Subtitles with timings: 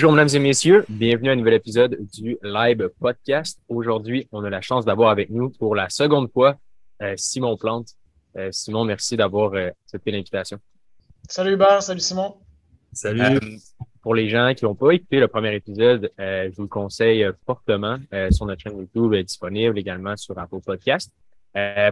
[0.00, 0.86] Bonjour, mesdames et messieurs.
[0.88, 3.60] Bienvenue à un nouvel épisode du Live Podcast.
[3.68, 6.56] Aujourd'hui, on a la chance d'avoir avec nous pour la seconde fois
[7.02, 7.88] euh, Simon Plante.
[8.38, 10.58] Euh, Simon, merci d'avoir euh, accepté l'invitation.
[11.28, 12.36] Salut Hubert, salut Simon.
[12.94, 13.38] Salut.
[14.00, 17.98] pour les gens qui n'ont pas écouté le premier épisode, je vous le conseille fortement
[18.30, 21.12] sur notre chaîne YouTube, est disponible également sur Apple Podcast.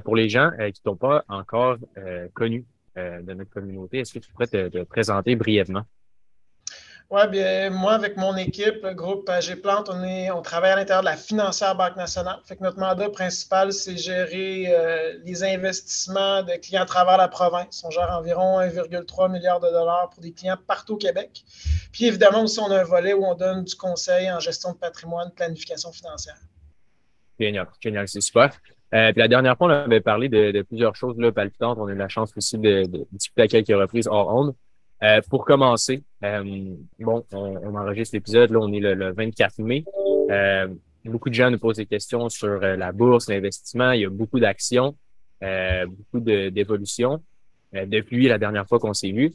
[0.03, 1.77] pour les gens qui t'ont pas encore
[2.33, 2.65] connu
[2.97, 5.85] de notre communauté, est-ce que tu pourrais te présenter brièvement?
[7.11, 10.77] Oui, bien, moi, avec mon équipe, le groupe AG Plante, on, est, on travaille à
[10.77, 12.39] l'intérieur de la financière Banque nationale.
[12.45, 17.29] Fait que notre mandat principal, c'est gérer euh, les investissements de clients à travers la
[17.29, 17.83] province.
[17.83, 21.45] On gère environ 1,3 milliard de dollars pour des clients partout au Québec.
[21.93, 24.77] Puis évidemment, aussi, on a un volet où on donne du conseil en gestion de
[24.77, 26.37] patrimoine, planification financière.
[27.41, 28.51] Génial, génial, c'est super.
[28.93, 31.79] Euh, puis la dernière fois, on avait parlé de, plusieurs choses là, palpitantes.
[31.81, 34.55] On a eu la chance aussi de, de discuter à quelques reprises hors ondes.
[35.03, 39.85] Euh, pour commencer, euh, bon, on, enregistre l'épisode, là, on est le, 24 mai.
[40.31, 40.69] Euh,
[41.05, 43.93] beaucoup de gens nous posent des questions sur la bourse, l'investissement.
[43.93, 44.97] Il y a beaucoup d'actions,
[45.41, 47.23] beaucoup d'évolutions
[47.73, 49.33] depuis la dernière fois qu'on s'est vu.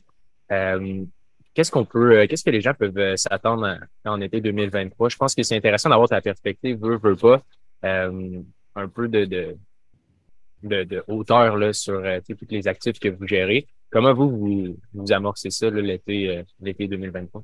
[1.54, 5.10] qu'est-ce qu'on peut, qu'est-ce que les gens peuvent s'attendre en, été 2023?
[5.10, 7.42] Je pense que c'est intéressant d'avoir ta perspective, veut, veut pas,
[7.82, 13.66] un peu de, de, de, hauteur là, sur tous les actifs que vous gérez.
[13.94, 16.44] Comment vous, vous, amorcez ça l'été
[16.88, 17.42] 2023?
[17.42, 17.44] Euh,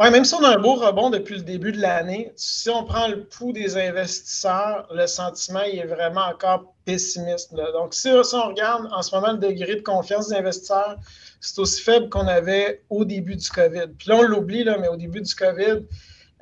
[0.00, 2.84] oui, même si on a un beau rebond depuis le début de l'année, si on
[2.84, 7.54] prend le pouls des investisseurs, le sentiment il est vraiment encore pessimiste.
[7.54, 10.96] Donc, si, on regarde en ce moment le degré de confiance des investisseurs,
[11.40, 13.88] c'est aussi faible qu'on avait au début du COVID.
[13.98, 15.86] Puis là, on l'oublie, mais au début du COVID,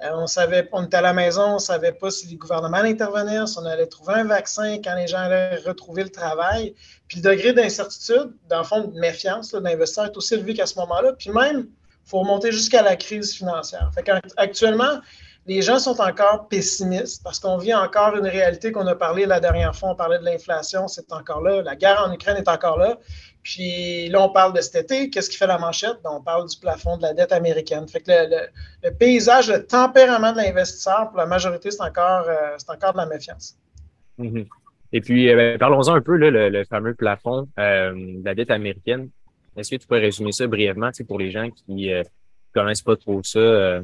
[0.02, 2.90] on savait, on était à la maison, on ne savait pas si les gouvernements allaient
[2.90, 6.74] intervenir, si on allait trouver un vaccin, quand les gens allaient retrouver le travail.
[7.08, 10.78] Puis le degré d'incertitude, dans le fond, de méfiance d'investisseurs est aussi élevé qu'à ce
[10.78, 11.12] moment-là.
[11.18, 13.90] Puis même, il faut remonter jusqu'à la crise financière.
[13.94, 15.00] Fait actuellement,
[15.46, 19.40] les gens sont encore pessimistes parce qu'on vit encore une réalité qu'on a parlé la
[19.40, 19.90] dernière fois.
[19.90, 21.62] On parlait de l'inflation, c'est encore là.
[21.62, 22.98] La guerre en Ukraine est encore là.
[23.42, 25.08] Puis là, on parle de cet été.
[25.08, 25.98] Qu'est-ce qui fait la manchette?
[26.04, 27.88] Ben, on parle du plafond de la dette américaine.
[27.88, 32.92] Fait que le, paysage, le tempérament de l'investisseur, pour la majorité, c'est encore, euh, encore
[32.92, 33.56] de la méfiance.
[34.18, 34.46] Mm-hmm.
[34.92, 39.08] Et puis, euh, ben, parlons-en un peu, le, fameux plafond euh, de la dette américaine.
[39.56, 42.02] Est-ce que tu peux résumer ça brièvement pour les gens qui ne
[42.52, 43.80] connaissent pas trop ça?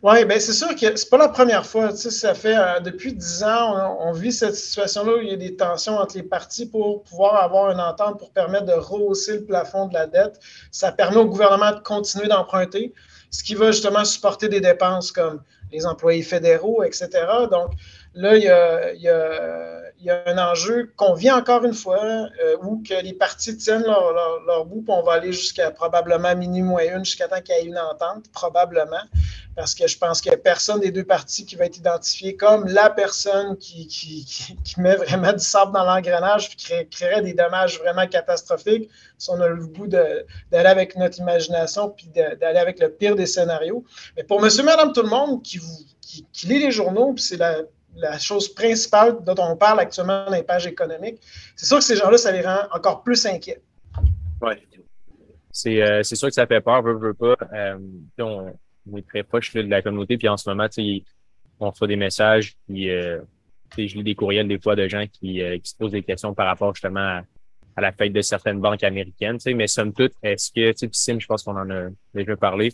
[0.00, 1.90] Oui, bien c'est sûr que c'est pas la première fois.
[1.90, 5.56] Ça fait euh, depuis dix ans, on, vit cette situation-là où il y a des
[5.56, 9.86] tensions entre les parties pour pouvoir avoir une entente pour permettre de rehausser le plafond
[9.88, 10.38] de la dette.
[10.70, 12.94] Ça permet au gouvernement de continuer d'emprunter,
[13.32, 15.42] ce qui va justement supporter des dépenses comme
[15.72, 17.08] les employés fédéraux, etc.
[17.50, 17.72] Donc,
[18.14, 18.92] là, il y a,
[20.00, 23.56] il y a un enjeu qu'on vit encore une fois, euh, où que les parties
[23.56, 24.12] tiennent leur,
[24.46, 27.64] leur, bout, puis on va aller jusqu'à probablement minimum une, jusqu'à temps qu'il y ait
[27.64, 29.02] une entente, probablement,
[29.58, 32.36] parce que je pense qu'il n'y a personne des deux parties qui va être identifié
[32.36, 37.22] comme la personne qui, qui, qui, met vraiment du sable dans l'engrenage, puis qui créerait
[37.22, 38.88] des dommages vraiment catastrophiques
[39.18, 43.26] si on a le goût d'aller avec notre imagination, puis d'aller avec le pire des
[43.26, 43.84] scénarios.
[44.16, 47.24] Mais pour monsieur, madame, tout le monde qui, vous, qui, qui lit les journaux, puis
[47.24, 47.62] c'est la
[47.96, 51.20] la chose principale dont on parle actuellement dans les pages économiques,
[51.56, 53.60] c'est sûr que ces gens-là, ça les rend encore plus inquiets.
[54.40, 54.52] Oui.
[55.66, 57.34] Euh, c'est sûr que ça fait peur, veut, veut pas.
[57.52, 57.76] Euh,
[58.92, 60.66] on, est très proche de la communauté, puis en ce moment,
[61.60, 63.20] on reçoit des messages, puis euh,
[63.76, 66.46] je lis des courriels des fois de gens qui, qui se posent des questions par
[66.46, 67.20] rapport justement
[67.76, 69.38] à, la fête de certaines banques américaines.
[69.54, 72.72] Mais somme toute, est-ce que, tu sais, Sim, je pense qu'on en a déjà parlé,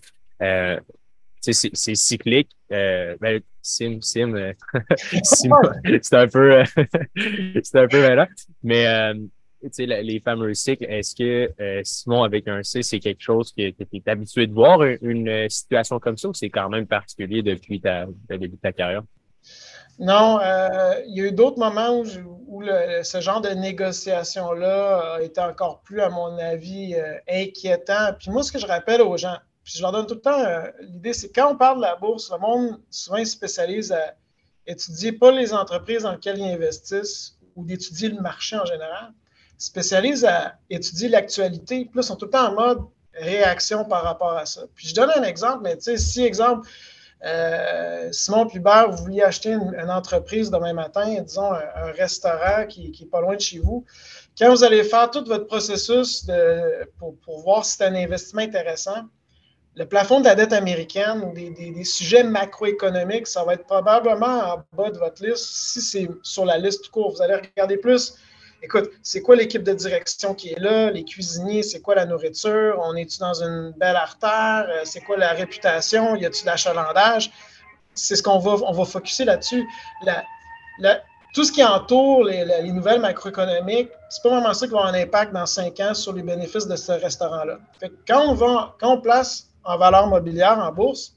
[1.52, 2.50] c'est cyclique.
[2.72, 4.52] Euh, ben, sim, sim, euh,
[6.02, 6.64] c'est un peu, euh,
[7.62, 8.28] c'est un peu voilà.
[8.62, 8.86] Mais
[9.64, 13.86] euh, les fameux cycles, est-ce que Simon avec un C, c'est quelque chose que, tu
[13.92, 18.06] es habitué de voir une, situation comme ça ou c'est quand même particulier depuis ta,
[18.28, 19.02] le début de ta carrière?
[19.98, 20.40] Non,
[21.06, 26.08] il y a eu d'autres moments où, ce genre de négociation-là été encore plus, à
[26.08, 26.96] mon avis,
[27.28, 28.12] inquiétant.
[28.18, 30.38] Puis moi, ce que je rappelle aux gens, puis je leur donne tout le temps
[30.38, 34.14] euh, l'idée, c'est quand on parle de la bourse, le monde souvent spécialise à
[34.66, 39.12] étudier pas les entreprises dans lesquelles ils investissent ou d'étudier le marché en général,
[39.66, 41.84] spécialise à étudier l'actualité.
[41.86, 42.80] Puis là, sont tout le temps en mode
[43.14, 44.62] réaction par rapport à ça.
[44.74, 46.68] Puis je donne un exemple, mais tu sais, si, exemple,
[47.24, 53.06] euh, Simon Pubert, vous vouliez acheter une, entreprise demain matin, disons un, restaurant qui n'est
[53.06, 53.84] pas loin de chez vous,
[54.36, 56.26] quand vous allez faire tout votre processus
[56.98, 59.04] pour, pour voir si c'est un investissement intéressant,
[59.76, 64.64] le plafond de la dette américaine ou des, sujets macroéconomiques, ça va être probablement en
[64.72, 67.12] bas de votre liste si c'est sur la liste tout court.
[67.12, 68.14] Vous allez regarder plus
[68.64, 72.80] écoute, c'est quoi l'équipe de direction qui est là, les cuisiniers, c'est quoi la nourriture,
[72.82, 77.30] on est-tu dans une belle artère, euh, c'est quoi la réputation, y a-tu de l'achalandage?
[77.94, 79.68] C'est ce qu'on va, on va focuser là-dessus.
[81.34, 84.98] tout ce qui entoure les, nouvelles macroéconomiques, c'est pas vraiment ça qui va avoir un
[84.98, 87.58] impact dans cinq ans sur les bénéfices de ce restaurant-là.
[88.08, 88.36] Quand on,
[88.80, 91.14] quand on place en valeur mobilière en bourse,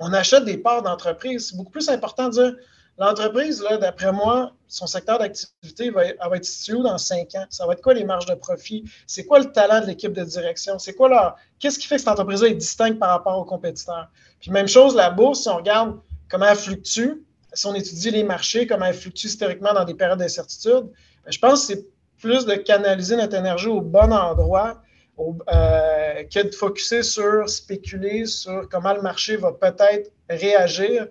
[0.00, 1.48] on achète des parts d'entreprise.
[1.48, 2.54] C'est beaucoup plus important de dire
[2.98, 7.46] L'entreprise, d'après moi, son secteur d'activité va, être situé dans cinq ans?
[7.48, 8.84] Ça va être quoi les marges de profit?
[9.06, 10.80] C'est quoi le talent de l'équipe de direction?
[10.80, 11.36] C'est quoi leur.
[11.60, 14.08] Qu'est-ce qui fait que cette entreprise-là est distincte par rapport aux compétiteurs?
[14.40, 15.96] Puis même chose, la bourse, si on regarde
[16.28, 20.18] comment elle fluctue, si on étudie les marchés, comment elle fluctue historiquement dans des périodes
[20.18, 20.90] d'incertitude,
[21.24, 21.86] ben, je pense que c'est
[22.20, 24.82] plus de canaliser notre énergie au bon endroit
[25.20, 31.06] euh, que de focuser sur spéculer sur comment le marché va peut-être réagir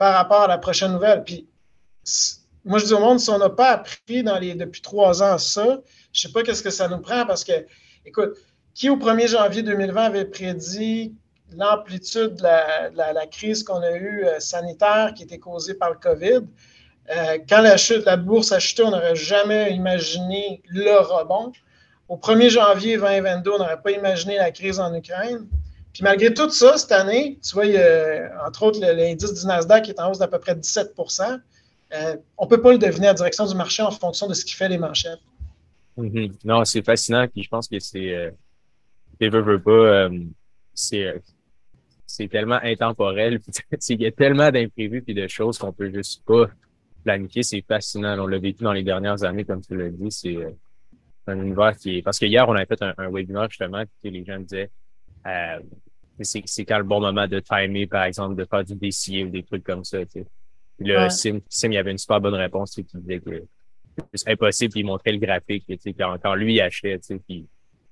[0.00, 1.22] par rapport à la prochaine nouvelle.
[1.24, 1.46] Puis,
[2.64, 5.62] moi, je dis au monde, si on n'a pas appris depuis trois ans ça,
[6.10, 7.66] je ne sais pas qu'est-ce que ça nous prend parce que,
[8.06, 8.30] écoute,
[8.72, 11.14] qui au 1er janvier 2020 avait prédit
[11.54, 16.46] l'amplitude de la, crise qu'on a eue euh, sanitaire qui était causée par le COVID?
[17.10, 21.52] Euh, quand la, chute, la bourse a chuté, on n'aurait jamais imaginé le rebond.
[22.08, 25.46] Au 1er janvier 2022, on n'aurait pas imaginé la crise en Ukraine.
[25.92, 29.46] Puis malgré tout ça, cette année, tu vois, il y a, entre autres, l'indice du
[29.46, 31.40] Nasdaq est en hausse d'à peu près 17%
[31.92, 34.44] euh, On ne peut pas le deviner à direction du marché en fonction de ce
[34.44, 35.18] qui fait les manchettes.
[35.98, 36.32] Mm-hmm.
[36.44, 37.26] Non, c'est fascinant.
[37.26, 38.14] Puis je pense que c'est.
[38.14, 38.30] Euh,
[39.18, 39.70] pas.
[39.70, 40.10] Euh,
[40.74, 42.28] c'est.
[42.30, 43.40] tellement intemporel.
[43.88, 46.48] il y a tellement d'imprévus et de choses qu'on peut juste pas
[47.02, 47.42] planifier.
[47.42, 48.16] C'est fascinant.
[48.20, 50.12] On l'a vécu dans les dernières années, comme tu l'as dit.
[50.12, 50.36] C'est
[51.26, 52.02] un univers qui est.
[52.02, 54.70] Parce que hier, on avait fait un, un webinaire justement, puis les gens disaient
[55.26, 55.60] euh,
[56.22, 59.42] c'est quand le bon moment de timer, par exemple, de faire du DCA ou des
[59.42, 59.98] trucs comme ça.
[60.06, 60.24] Puis
[60.80, 63.44] là, Sim, Sim, il avait une super bonne réponse qui disait que
[64.14, 65.64] c'est impossible, puis il montrait le graphique.
[65.98, 67.46] Quand, quand lui il achetait, puis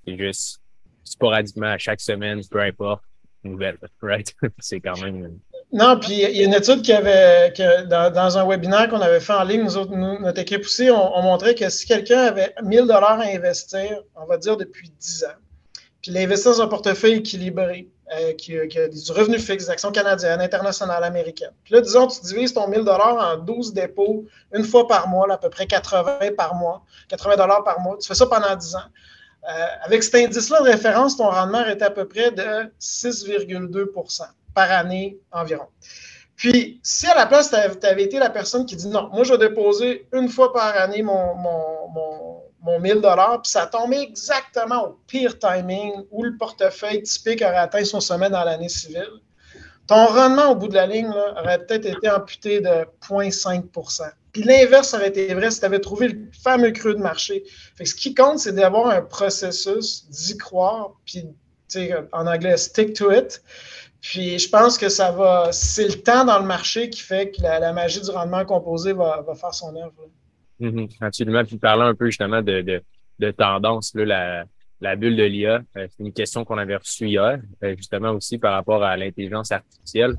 [0.07, 0.61] c'est juste
[1.05, 3.03] sporadiquement à chaque semaine, peu importe,
[3.45, 3.79] nouvelle.
[4.03, 4.35] Right?
[4.59, 5.39] c'est quand même.
[5.71, 9.21] Non, puis il y a une étude qui avait, que dans, un webinaire qu'on avait
[9.21, 12.55] fait en ligne, nous autres, notre équipe aussi, on, on montrait que si quelqu'un avait
[12.63, 15.37] 1000 dollars à investir, on va dire depuis 10 ans,
[16.09, 17.87] puis l'investir dans un portefeuille équilibré,
[18.19, 21.53] euh, qui, a du revenu fixe, des actions canadiennes, internationales, américaines.
[21.65, 24.25] Puis là, disons, tu divises ton 1000 en 12 dépôts,
[24.55, 27.99] une fois par mois, à peu près 80 par mois, 80 par mois.
[28.01, 28.79] Tu fais ça pendant 10 ans.
[29.51, 34.23] Euh, avec cet indice-là de référence, ton rendement était à peu près de 6,2%
[34.55, 35.67] par année environ.
[36.37, 39.35] Puis, si à la place, tu avais été la personne qui dit non, moi, je
[39.35, 44.99] vais déposer une fois par année mon mon 1000 dollars, puis ça tombé exactement au
[45.07, 49.21] pire timing où le portefeuille typique aurait atteint son sommet dans l'année civile.
[49.87, 54.93] Ton rendement au bout de la ligne aurait peut-être été amputé de 0,5% Puis l'inverse
[54.93, 57.45] aurait été vrai si tu avais trouvé le fameux creux de marché.
[57.77, 61.27] Fait ce qui compte, c'est d'avoir un processus, d'y croire, puis
[62.13, 63.43] en anglais, stick to it.
[64.01, 67.43] Puis je pense que ça va, c'est le temps dans le marché qui fait que
[67.43, 69.95] la, magie du rendement composé va faire son œuvre.
[70.61, 70.97] Mm-hmm.
[71.01, 71.45] absolument.
[71.45, 72.83] Puis parlant un peu justement de, de,
[73.19, 74.45] de tendance, là, la,
[74.81, 78.39] la bulle de l'IA, euh, c'est une question qu'on avait reçue hier, euh, justement aussi
[78.39, 80.17] par rapport à l'intelligence artificielle.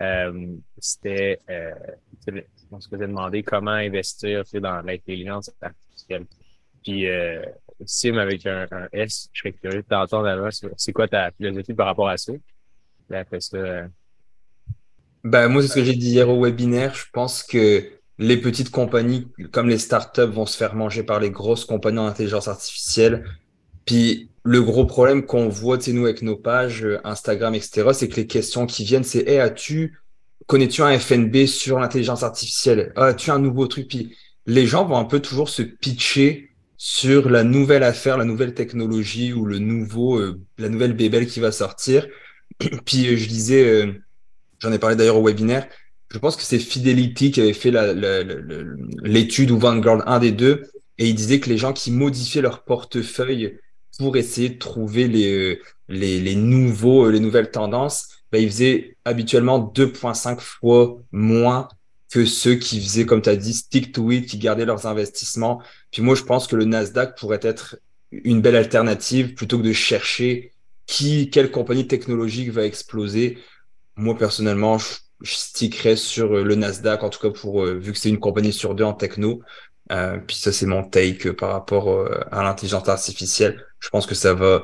[0.00, 0.48] Euh,
[0.78, 1.70] c'était, euh,
[2.70, 6.26] on se faisait demander comment investir dans l'intelligence artificielle.
[6.82, 7.06] Puis
[7.84, 12.08] Sim avec un, S, je serais curieux de t'entendre C'est quoi ta philosophie par rapport
[12.08, 12.32] à ça?
[13.12, 13.86] après ça.
[15.22, 16.94] Ben, moi, c'est ce que j'ai dit hier au webinaire.
[16.94, 21.30] Je pense que les petites compagnies comme les startups vont se faire manger par les
[21.30, 23.24] grosses compagnies en intelligence artificielle.
[23.84, 28.08] Puis le gros problème qu'on voit, tu nous, avec nos pages euh, Instagram, etc., c'est
[28.08, 29.98] que les questions qui viennent, c'est hey, as-tu,
[30.46, 32.92] connais-tu un FNB sur l'intelligence artificielle?
[32.96, 33.88] As-tu un nouveau truc?
[33.88, 34.16] Puis
[34.46, 39.32] les gens vont un peu toujours se pitcher sur la nouvelle affaire, la nouvelle technologie
[39.32, 42.08] ou le nouveau, euh, la nouvelle bébelle qui va sortir.
[42.84, 44.02] Puis euh, je disais,
[44.58, 45.68] j'en ai parlé d'ailleurs au webinaire,
[46.12, 47.72] je pense que c'est Fidelity qui avait fait
[49.02, 50.62] l'étude ou Vanguard, un des deux,
[50.98, 53.58] et il disait que les gens qui modifiaient leur portefeuille
[53.98, 60.40] pour essayer de trouver les, les, nouveaux, les nouvelles tendances, ben, ils faisaient habituellement 2,5
[60.40, 61.68] fois moins
[62.10, 65.62] que ceux qui faisaient, comme tu as dit, stick to it, qui gardaient leurs investissements.
[65.90, 67.76] Puis moi, je pense que le Nasdaq pourrait être
[68.10, 70.52] une belle alternative plutôt que de chercher
[70.86, 73.38] qui, quelle compagnie technologique va exploser.
[73.96, 74.86] Moi, personnellement, je
[75.22, 78.20] je stickerais sur euh, le Nasdaq, en tout cas pour euh, vu que c'est une
[78.20, 79.40] compagnie sur deux en techno.
[79.90, 83.64] Euh, puis ça, c'est mon take par rapport à l'intelligence artificielle.
[83.78, 84.62] Je pense que ça va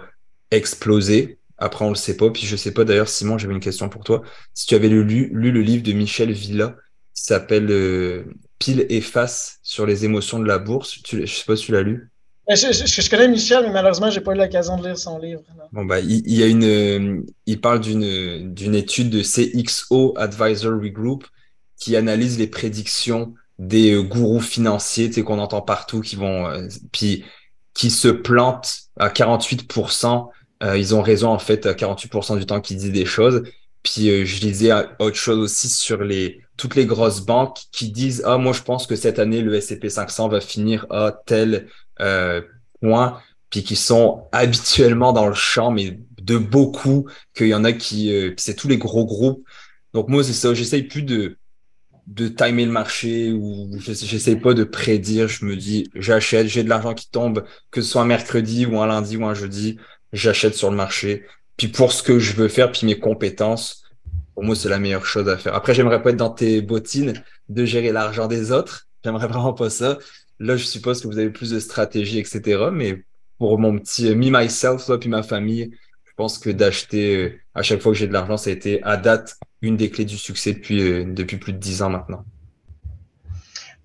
[0.50, 1.38] exploser.
[1.58, 2.30] Après, on le sait pas.
[2.30, 4.22] Puis je sais pas d'ailleurs, Simon, j'avais une question pour toi.
[4.54, 6.76] Si tu avais lu, lu le livre de Michel Villa
[7.14, 8.24] qui s'appelle
[8.58, 11.02] pile et face sur les émotions de la bourse.
[11.02, 12.10] Tu, je sais pas si tu l'as lu.
[12.48, 15.42] Ben, je, je, connais Michel, mais malheureusement, j'ai pas eu l'occasion de lire son livre.
[15.70, 21.26] Bon, bah, il, y a une, il parle d'une, étude de CXO Advisory Group
[21.76, 27.24] qui analyse les prédictions des euh, gourous financiers, qu'on entend partout, qui vont, euh, puis
[27.74, 30.30] qui se plantent à 48%.
[30.62, 33.42] Euh, ils ont raison, en fait, à 48% du temps qu'ils disent des choses.
[33.82, 38.36] Puis je lisais autre chose aussi sur les toutes les grosses banques qui disent ah
[38.36, 41.68] moi je pense que cette année le S&P 500 va finir à tel
[42.80, 47.72] point puis qui sont habituellement dans le champ mais de beaucoup qu'il y en a
[47.72, 49.42] qui c'est tous les gros groupes
[49.94, 51.38] donc moi c'est ça j'essaye plus de
[52.08, 55.28] de timer le marché ou j'essaie pas de prédire.
[55.28, 58.80] Je me dis, j'achète, j'ai de l'argent qui tombe, que ce soit un mercredi ou
[58.80, 59.78] un lundi ou un jeudi,
[60.12, 61.26] j'achète sur le marché.
[61.58, 63.82] Puis pour ce que je veux faire, puis mes compétences,
[64.34, 65.54] pour moi, c'est la meilleure chose à faire.
[65.54, 68.86] Après, j'aimerais pas être dans tes bottines de gérer l'argent des autres.
[69.04, 69.98] J'aimerais vraiment pas ça.
[70.40, 72.68] Là, je suppose que vous avez plus de stratégie, etc.
[72.72, 73.02] Mais
[73.38, 75.70] pour mon petit me, myself, toi, puis ma famille,
[76.04, 78.82] je pense que d'acheter euh, à chaque fois que j'ai de l'argent, ça a été
[78.82, 82.24] à date une des clés du succès depuis, euh, depuis plus de dix ans maintenant.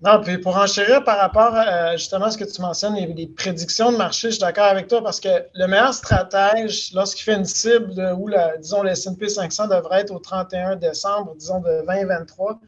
[0.02, 3.90] Non, puis pour enchérir par rapport euh, justement à ce que tu mentionnes, les, prédictions
[3.90, 7.46] de marché, je suis d'accord avec toi parce que le meilleur stratège, lorsqu'il fait une
[7.46, 8.28] cible où,
[8.60, 12.60] disons, le S&P 500 devrait être au 31 décembre, disons, de 2023,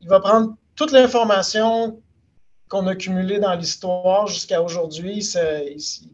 [0.00, 2.00] il va prendre toute l'information
[2.72, 5.28] qu'on a cumulée dans l'histoire jusqu'à aujourd'hui,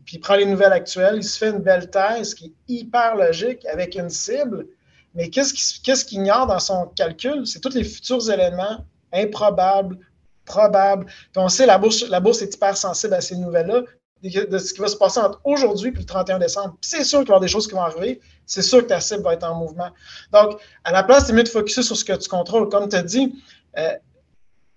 [0.04, 3.14] puis il prend les nouvelles actuelles, il se fait une belle thèse qui est hyper
[3.14, 4.66] logique avec une cible,
[5.14, 7.46] mais qu'est-ce qu'il ignore dans son calcul?
[7.46, 10.00] C'est tous les futurs éléments improbables,
[10.44, 11.06] probables.
[11.36, 13.82] On sait la bourse, la bourse est hyper sensible à ces nouvelles-là,
[14.24, 16.76] de ce qui va se passer entre aujourd'hui et le 31 décembre.
[16.80, 18.20] c'est sûr qu'il va y avoir des choses qui vont arriver.
[18.46, 19.90] C'est sûr que ta cible va être en mouvement.
[20.32, 22.68] Donc, à la place, c'est mieux de focuser sur ce que tu contrôles.
[22.68, 23.32] Comme tu as dit,
[23.78, 23.92] euh,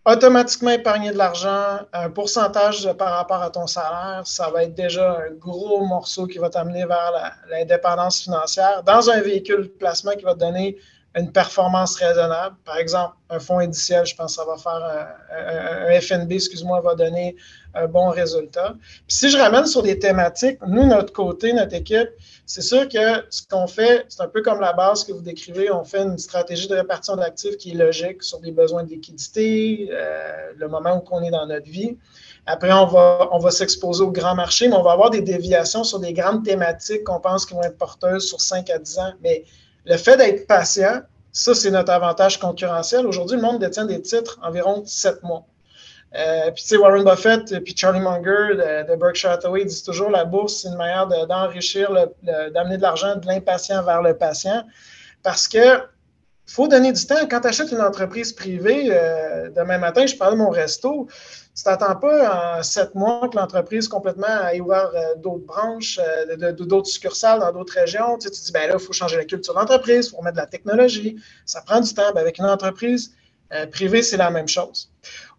[0.06, 5.18] automatiquement épargner de l'argent, un pourcentage par rapport à ton salaire, ça va être déjà
[5.18, 10.24] un gros morceau qui va t'amener vers l'indépendance financière dans un véhicule de placement qui
[10.24, 10.78] va te donner
[11.16, 12.56] une performance raisonnable.
[12.64, 16.96] Par exemple, un fonds indiciel, je pense que ça va faire un, FNB, excuse-moi, va
[16.96, 17.36] donner
[17.74, 18.76] un bon résultat.
[19.08, 22.10] Puis si je ramène sur des thématiques, nous, notre côté, notre équipe,
[22.46, 25.72] c'est sûr que ce qu'on fait, c'est un peu comme la base que vous décrivez.
[25.72, 29.90] On fait une stratégie de répartition d'actifs qui est logique sur des besoins de liquidité,
[29.92, 31.98] euh, le moment où on est dans notre vie.
[32.46, 36.12] Après, on va, s'exposer au grand marché, mais on va avoir des déviations sur des
[36.12, 39.14] grandes thématiques qu'on pense qui vont être porteuses sur 5 à 10 ans.
[39.86, 43.08] Le fait d'être patient, ça, c'est notre avantage concurrentiel.
[43.08, 45.46] Aujourd'hui, le monde détient des titres environ 7 mois.
[46.14, 48.56] Euh, puis, tu sais, Warren Buffett et Charlie Munger
[48.88, 51.90] de, Berkshire Hathaway disent toujours la bourse, c'est une manière d'enrichir,
[52.22, 54.66] d'amener de l'argent de l'impatient vers le patient.
[55.24, 55.80] Parce que
[56.46, 57.28] faut donner du temps.
[57.30, 61.08] Quand tu achètes une entreprise privée, euh, demain matin, je parle de mon resto,
[61.56, 66.00] tu t'attends pas en sept mois que l'entreprise complètement ait ouvert euh, d'autres branches,
[66.38, 68.18] d'autres succursales dans d'autres régions?
[68.18, 70.42] Tu, te dis, ben là, il faut changer la culture d'entreprise, il faut remettre de
[70.42, 71.18] la technologie.
[71.46, 72.12] Ça prend du temps.
[72.14, 73.14] Ben, avec une entreprise
[73.72, 74.90] privée, c'est la même chose.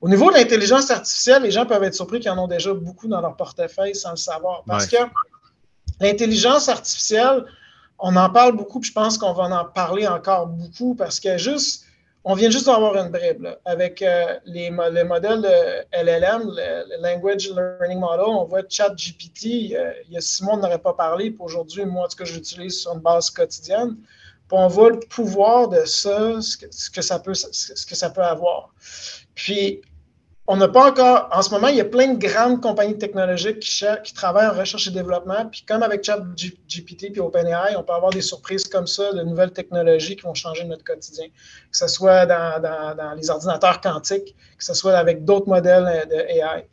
[0.03, 3.09] Au niveau de l'intelligence artificielle, les gens peuvent être surpris qu'ils en ont déjà beaucoup
[3.09, 4.65] dans leur portefeuille sans le savoir.
[4.67, 4.97] Parce que
[6.01, 7.47] l'intelligence artificielle,
[7.99, 11.39] on en parle beaucoup, puis je pense qu'on va en parler encore beaucoup parce que
[11.39, 11.85] juste,
[12.25, 15.41] on vient juste d'avoir une bribe avec euh, les, le modèle
[15.93, 18.27] LLM, le, Language Learning Model.
[18.27, 21.85] On voit ChatGPT, euh, il y a six mois, on n'aurait pas parlé, puis aujourd'hui,
[21.85, 23.97] moi, en tout l'utilise sur une base quotidienne.
[24.49, 28.23] Puis on voit le pouvoir de ça, ce que, ça, peut, ce que ça peut
[28.23, 28.73] avoir.
[29.35, 29.83] Puis,
[30.49, 33.61] on n'a pas encore, en ce moment, il y a plein de grandes compagnies technologiques
[33.61, 35.47] qui, qui travaillent en recherche et développement.
[35.47, 39.53] Puis comme avec ChatGPT puis OpenAI, on peut avoir des surprises comme ça, de nouvelles
[39.53, 41.27] technologies qui vont changer notre quotidien.
[41.27, 46.29] Que ce soit dans, les ordinateurs quantiques, que ce soit avec d'autres modèles euh, de
[46.29, 46.67] AI.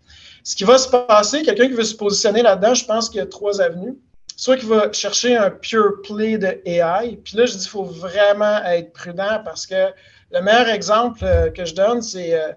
[0.44, 3.22] Ce qui va se passer, quelqu'un qui veut se positionner là-dedans, je pense qu'il y
[3.22, 4.00] a trois avenues.
[4.36, 7.20] Soit qu'il va chercher un pure play de AI.
[7.24, 9.92] Puis là, je dis qu'il faut vraiment être prudent parce que
[10.32, 12.52] le meilleur exemple euh, que je donne, c'est euh,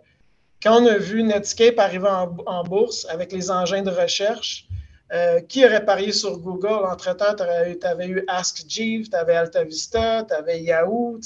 [0.62, 4.68] quand on a vu Netscape arriver en, bourse avec les engins de recherche,
[5.12, 6.86] euh, qui aurait parié sur Google?
[6.86, 11.18] Entre-temps, tu avais eu Ask Jeeves, tu avais AltaVista, tu avais Yahoo.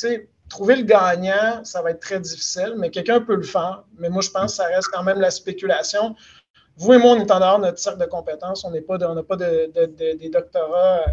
[0.48, 3.82] Trouver le gagnant, ça va être très difficile, mais quelqu'un peut le faire.
[3.98, 6.14] Mais moi, je pense que ça reste quand même la spéculation.
[6.76, 8.64] Vous et moi, on est en dehors de notre cercle de compétences.
[8.64, 11.04] On n'a pas, de, pas des doctorats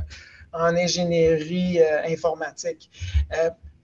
[0.51, 2.91] en ingénierie informatique.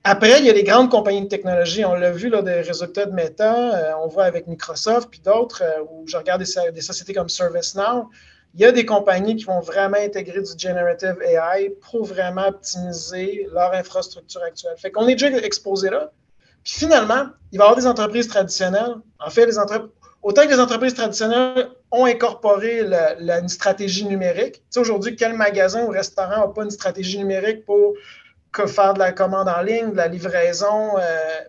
[0.04, 1.84] Après, il y a les grandes compagnies de technologie.
[1.84, 5.62] On l'a vu là, des résultats de Meta, euh, on voit avec Microsoft, puis d'autres,
[5.62, 8.10] euh, où je regarde des, sociétés comme ServiceNow.
[8.56, 13.48] Il y a des compagnies qui vont vraiment intégrer du generative AI pour vraiment optimiser
[13.54, 14.74] leur infrastructure actuelle.
[14.78, 16.12] Fait qu'on est déjà exposé là.
[16.64, 18.96] Puis finalement, il va y avoir des entreprises traditionnelles.
[19.20, 19.50] En fait,
[20.24, 24.56] autant que les entreprises traditionnelles ont incorporé une stratégie numérique.
[24.56, 27.94] Tu sais, aujourd'hui, quel magasin ou restaurant n'a pas une stratégie numérique pour
[28.68, 30.98] faire de la commande en ligne, de la livraison?
[30.98, 31.02] Euh,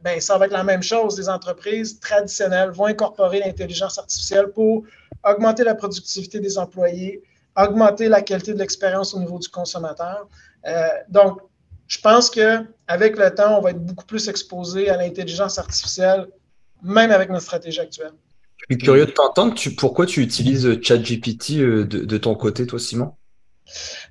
[0.02, 1.18] ben, ça va être la même chose.
[1.18, 4.84] Les entreprises traditionnelles vont incorporer l'intelligence artificielle pour
[5.24, 7.22] augmenter la productivité des employés,
[7.56, 10.28] augmenter la qualité de l'expérience au niveau du consommateur.
[10.66, 11.40] Euh, donc,
[11.88, 16.28] je pense qu'avec le temps, on va être beaucoup plus exposé à l'intelligence artificielle,
[16.82, 18.12] même avec notre stratégie actuelle.
[18.68, 19.54] Je suis curieux de t'entendre.
[19.76, 23.14] pourquoi tu utilises ChatGPT euh, de, ton côté, toi, Simon?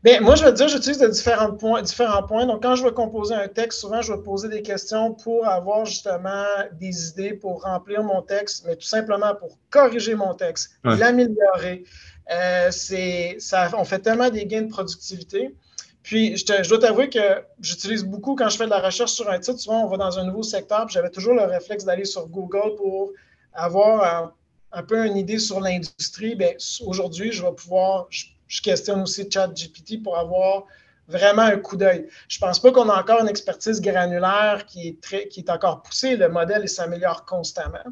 [0.03, 2.45] Bien, moi, je veux dire, j'utilise de différents points, différents points.
[2.45, 5.85] Donc, quand je veux composer un texte, souvent, je vais poser des questions pour avoir
[5.85, 6.45] justement
[6.79, 11.83] des idées pour remplir mon texte, mais tout simplement pour corriger mon texte, l'améliorer.
[12.31, 15.55] Euh, ça, on fait tellement des gains de productivité.
[16.01, 19.39] Puis, je, dois t'avouer que j'utilise beaucoup quand je fais de la recherche sur un
[19.39, 19.59] titre.
[19.59, 22.75] Souvent, on va dans un nouveau secteur, puis j'avais toujours le réflexe d'aller sur Google
[22.77, 23.11] pour
[23.53, 24.33] avoir
[24.71, 26.35] un, peu une idée sur l'industrie.
[26.35, 26.53] Bien,
[26.85, 28.25] aujourd'hui, je vais pouvoir, je,
[28.61, 30.65] questionne aussi ChatGPT pour avoir
[31.09, 32.07] vraiment un coup d'œil.
[32.27, 35.49] Je ne pense pas qu'on a encore une expertise granulaire qui est, très, qui est
[35.49, 36.15] encore poussée.
[36.15, 37.83] Le modèle s'améliore constamment,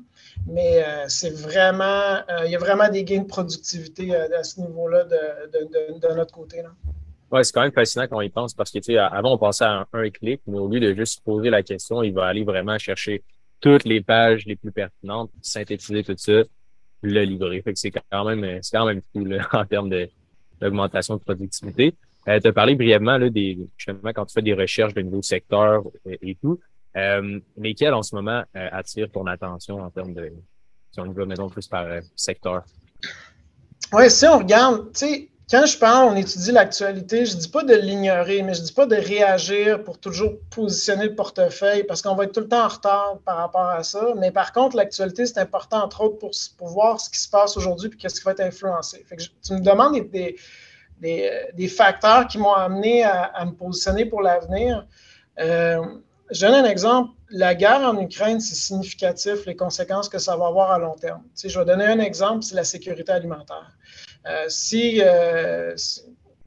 [0.45, 4.43] mais euh, c'est vraiment, euh, il y a vraiment des gains de productivité euh, à
[4.43, 6.61] ce niveau-là de, de, notre côté.
[7.31, 9.37] Ouais, c'est quand même fascinant quand on y pense parce que, tu sais, avant, on
[9.37, 12.43] pensait à un, clic, mais au lieu de juste poser la question, il va aller
[12.43, 13.23] vraiment chercher
[13.59, 16.43] toutes les pages les plus pertinentes, synthétiser tout ça,
[17.01, 17.63] le livrer.
[17.75, 19.89] C'est quand même, c'est quand même cool en termes
[20.59, 21.95] d'augmentation de, productivité.
[22.27, 25.21] Euh, tu as parlé brièvement là, des, justement quand tu fais des recherches de nouveaux
[25.21, 26.59] secteurs et, tout.
[26.95, 30.33] Euh, lesquels en ce moment euh, attirent ton attention en termes de
[30.91, 32.63] si on y va mettons plus par euh, secteur?
[33.93, 37.47] Oui, si on regarde, tu sais, quand je parle, on étudie l'actualité, je ne dis
[37.47, 41.85] pas de l'ignorer, mais je ne dis pas de réagir pour toujours positionner le portefeuille
[41.85, 44.13] parce qu'on va être tout le temps en retard par rapport à ça.
[44.17, 46.17] Mais par contre, l'actualité, c'est important, entre autres,
[46.57, 49.05] pour, voir ce qui se passe aujourd'hui et qu'est-ce qui va être influencé.
[49.41, 50.35] tu me demandes des,
[50.99, 54.85] des, facteurs qui m'ont amené à, me positionner pour l'avenir.
[55.39, 55.81] Euh,
[56.31, 57.11] je donne un exemple.
[57.29, 61.23] La guerre en Ukraine, c'est significatif, les conséquences que ça va avoir à long terme.
[61.41, 63.71] Je vais donner un exemple, c'est la sécurité alimentaire.
[64.25, 65.75] Euh, si, euh,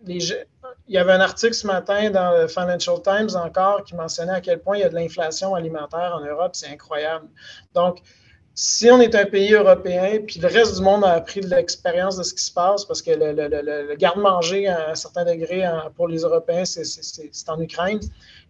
[0.07, 0.47] il
[0.89, 4.61] y avait un article ce matin dans le Financial Times encore qui mentionnait à quel
[4.61, 7.29] point il y a de l'inflation alimentaire en Europe, c'est incroyable.
[7.75, 8.01] Donc,
[8.55, 12.17] si on est un pays européen, puis le reste du monde a appris de l'expérience
[12.17, 15.65] de ce qui se passe, parce que le, garde-manger à un certain degré
[15.97, 18.01] pour les Européens, c'est en Ukraine,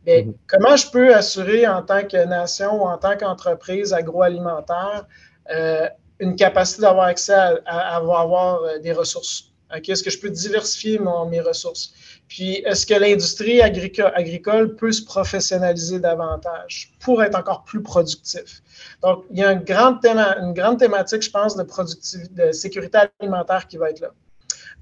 [0.06, 0.34] mais mm-hmm.
[0.48, 5.06] comment je peux assurer en tant que nation ou en tant qu'entreprise agroalimentaire
[5.50, 9.49] euh, une capacité d'avoir accès à, avoir, euh, des ressources.
[9.74, 11.92] Est-ce que je peux diversifier mes ressources?
[12.28, 18.62] Puis, est-ce que l'industrie agricole, peut se professionnaliser davantage pour être encore plus productif?
[19.02, 24.00] Donc, il y a une grande, thématique, je pense, de, sécurité alimentaire qui va être
[24.00, 24.10] là.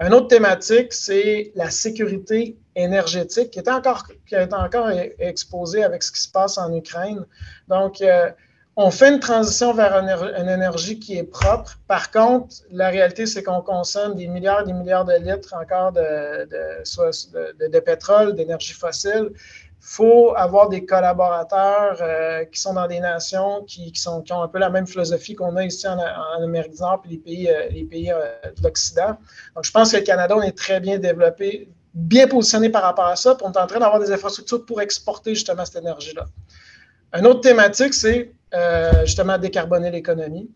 [0.00, 4.06] Une autre thématique, c'est la sécurité énergétique qui est encore,
[4.52, 7.26] encore exposée avec ce qui se passe en Ukraine.
[7.66, 8.30] Donc, euh,
[8.80, 11.80] on fait une transition vers une, énergie qui est propre.
[11.88, 15.90] Par contre, la réalité, c'est qu'on consomme des milliards et des milliards de litres encore
[15.90, 19.30] de, pétrole, d'énergie fossile.
[19.32, 19.40] Il
[19.80, 24.70] faut avoir des collaborateurs euh, qui sont dans des nations qui, ont un peu la
[24.70, 25.98] même philosophie qu'on a ici en,
[26.40, 29.16] Amérique du Nord et les pays, euh, les pays euh, de l'Occident.
[29.56, 33.06] Donc, je pense que le Canada, on est très bien développé, bien positionné par rapport
[33.06, 33.34] à ça.
[33.34, 36.26] Puis on est en train d'avoir des infrastructures pour exporter justement cette énergie-là.
[37.14, 40.50] Une autre thématique, c'est euh, justement décarboner l'économie.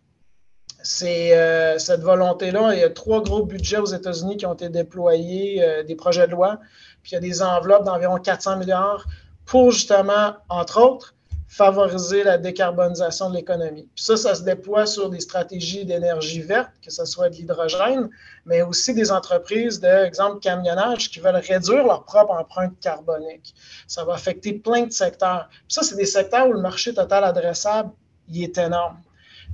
[0.83, 2.75] C'est euh, cette volonté-là.
[2.75, 6.27] Il y a trois gros budgets aux États-Unis qui ont été déployés, euh, des projets
[6.27, 6.59] de loi,
[7.03, 9.07] puis il y a des enveloppes d'environ 400 milliards
[9.45, 11.15] pour justement, entre autres,
[11.53, 13.87] favoriser la décarbonisation de l'économie.
[13.95, 18.09] Puis ça, ça se déploie sur des stratégies d'énergie verte, que ce soit de l'hydrogène,
[18.47, 23.55] mais aussi des entreprises de, exemple, camionnage qui veulent réduire leur propre empreinte carbonique.
[23.87, 25.51] Ça va affecter plein de secteurs.
[25.51, 27.91] Puis ça, c'est des secteurs où le marché total adressable,
[28.31, 28.97] il est énorme.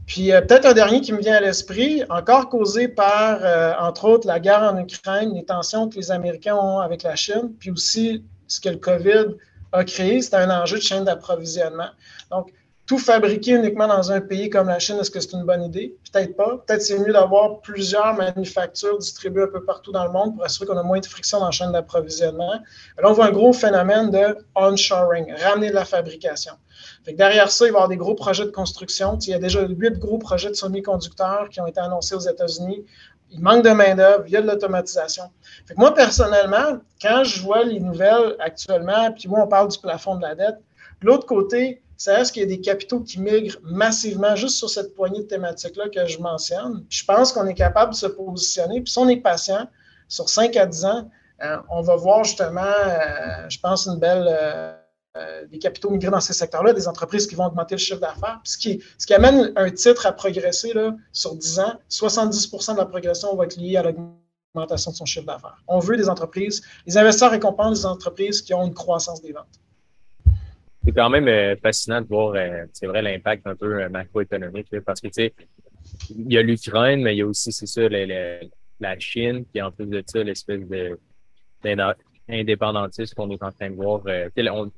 [0.07, 4.05] Puis euh, peut-être un dernier qui me vient à l'esprit, encore causé par, euh, entre
[4.05, 7.73] autres, la guerre en Ukraine, les tensions que les Américains ont avec la Chine, puis
[7.73, 9.35] aussi ce que le COVID
[9.73, 11.91] a créé, c'est un enjeu de chaîne d'approvisionnement.
[12.31, 12.53] Donc,
[12.89, 15.95] tout fabriquer uniquement dans un pays comme la Chine, est-ce que c'est une bonne idée?
[16.11, 16.57] Peut-être pas.
[16.67, 20.67] Peut-être c'est mieux d'avoir plusieurs manufactures distribuées un peu partout dans le monde pour assurer
[20.67, 22.53] qu'on a moins de friction dans la chaîne d'approvisionnement.
[22.53, 26.55] Là, on voit un gros phénomène de onshoring, ramener de la fabrication.
[27.07, 29.19] derrière ça, il va y avoir des gros projets de construction.
[29.19, 32.87] Il y a déjà huit gros projets de semi-conducteurs qui ont été annoncés aux États-Unis
[33.31, 35.25] il manque de main-d'œuvre, il y a de l'automatisation.
[35.77, 40.23] moi, personnellement, quand je vois les nouvelles actuellement, puis moi, on parle du plafond de
[40.23, 40.57] la dette,
[41.03, 44.71] de l'autre côté, ça reste qu'il y a des capitaux qui migrent massivement juste sur
[44.71, 46.85] cette poignée de thématiques-là que je mentionne.
[46.89, 48.81] je pense qu'on est capable de se positionner.
[48.81, 49.69] Puis si on est patient,
[50.09, 51.11] sur 5 à 10 ans,
[51.43, 54.27] euh, on va voir justement, euh, je pense, une belle.
[54.29, 54.75] Euh,
[55.51, 58.41] des capitaux migrer dans ces secteurs-là, des entreprises qui vont augmenter le chiffre d'affaires.
[58.45, 63.35] Ce qui, amène un titre à progresser là, sur 10 ans, 70% de la progression
[63.35, 65.61] va être liée à l'augmentation de son chiffre d'affaires.
[65.67, 69.59] On veut des entreprises, les investisseurs récompensent des entreprises qui ont une croissance des ventes
[70.89, 74.69] c'est quand même euh, fascinant de voir, euh, c'est vrai, l'impact un peu euh, macroéconomique,
[74.87, 75.35] parce que, tu sais,
[76.09, 77.83] il y a l'Ukraine, mais il y a aussi, c'est ça,
[78.81, 80.99] la Chine, qui en plus de ça, l'espèce de
[82.29, 84.03] indépendantisme qu'on est en train de voir.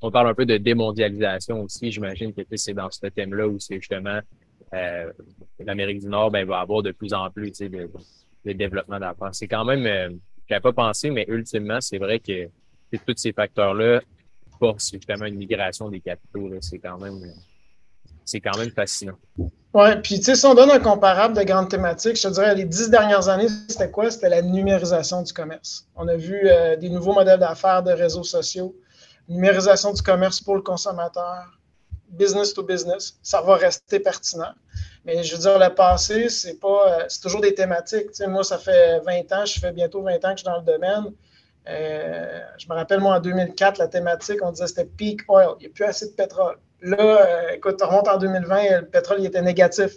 [0.00, 1.90] on, parle un peu de démondialisation aussi.
[1.90, 4.20] J'imagine que c'est dans ce thème-là où c'est justement
[5.58, 7.90] l'Amérique du Nord ben, va avoir de plus en plus de,
[8.44, 9.34] de développement d'affaires.
[9.34, 12.48] C'est quand même, je n'avais pas pensé, mais ultimement, c'est vrai que
[12.92, 14.00] tous ces facteurs-là
[14.58, 16.50] force justement une migration des capitaux.
[16.60, 17.20] C'est quand même
[18.30, 19.18] c'est quand même fascinant.
[19.72, 22.54] Oui, puis tu sais, si on donne un comparable de grandes thématiques, je te dirais,
[22.54, 24.10] les dix dernières années, c'était quoi?
[24.10, 25.86] C'était la numérisation du commerce.
[25.94, 28.74] On a vu euh, des nouveaux modèles d'affaires de réseaux sociaux,
[29.28, 31.58] numérisation du commerce pour le consommateur,
[32.08, 33.18] business to business.
[33.22, 34.52] Ça va rester pertinent.
[35.04, 38.08] Mais je veux dire, le passé, c'est pas, euh, c'est toujours des thématiques.
[38.08, 40.44] Tu sais, moi, ça fait 20 ans, je fais bientôt 20 ans que je suis
[40.44, 41.12] dans le domaine.
[41.68, 45.50] Euh, je me rappelle, moi, en 2004, la thématique, on disait c'était peak oil.
[45.58, 46.56] Il n'y a plus assez de pétrole.
[46.82, 49.92] Là, euh, écoute, on remonte en 2020, le pétrole il était négatif.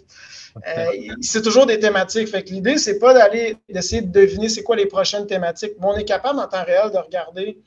[0.55, 0.85] Euh,
[1.21, 2.27] c'est toujours des thématiques.
[2.27, 5.87] Fait que l'idée, c'est pas d'aller d'essayer de deviner c'est quoi les prochaines thématiques, mais
[5.87, 7.57] on est capable en temps réel de regarder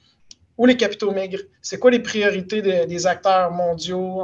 [0.58, 4.22] où les capitaux migrent, c'est quoi les priorités des acteurs mondiaux,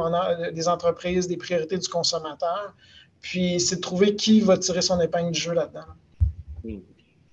[0.52, 2.74] des entreprises, des priorités du consommateur.
[3.20, 5.80] Puis c'est de trouver qui va tirer son épingle du jeu là-dedans.
[6.64, 6.78] Hmm.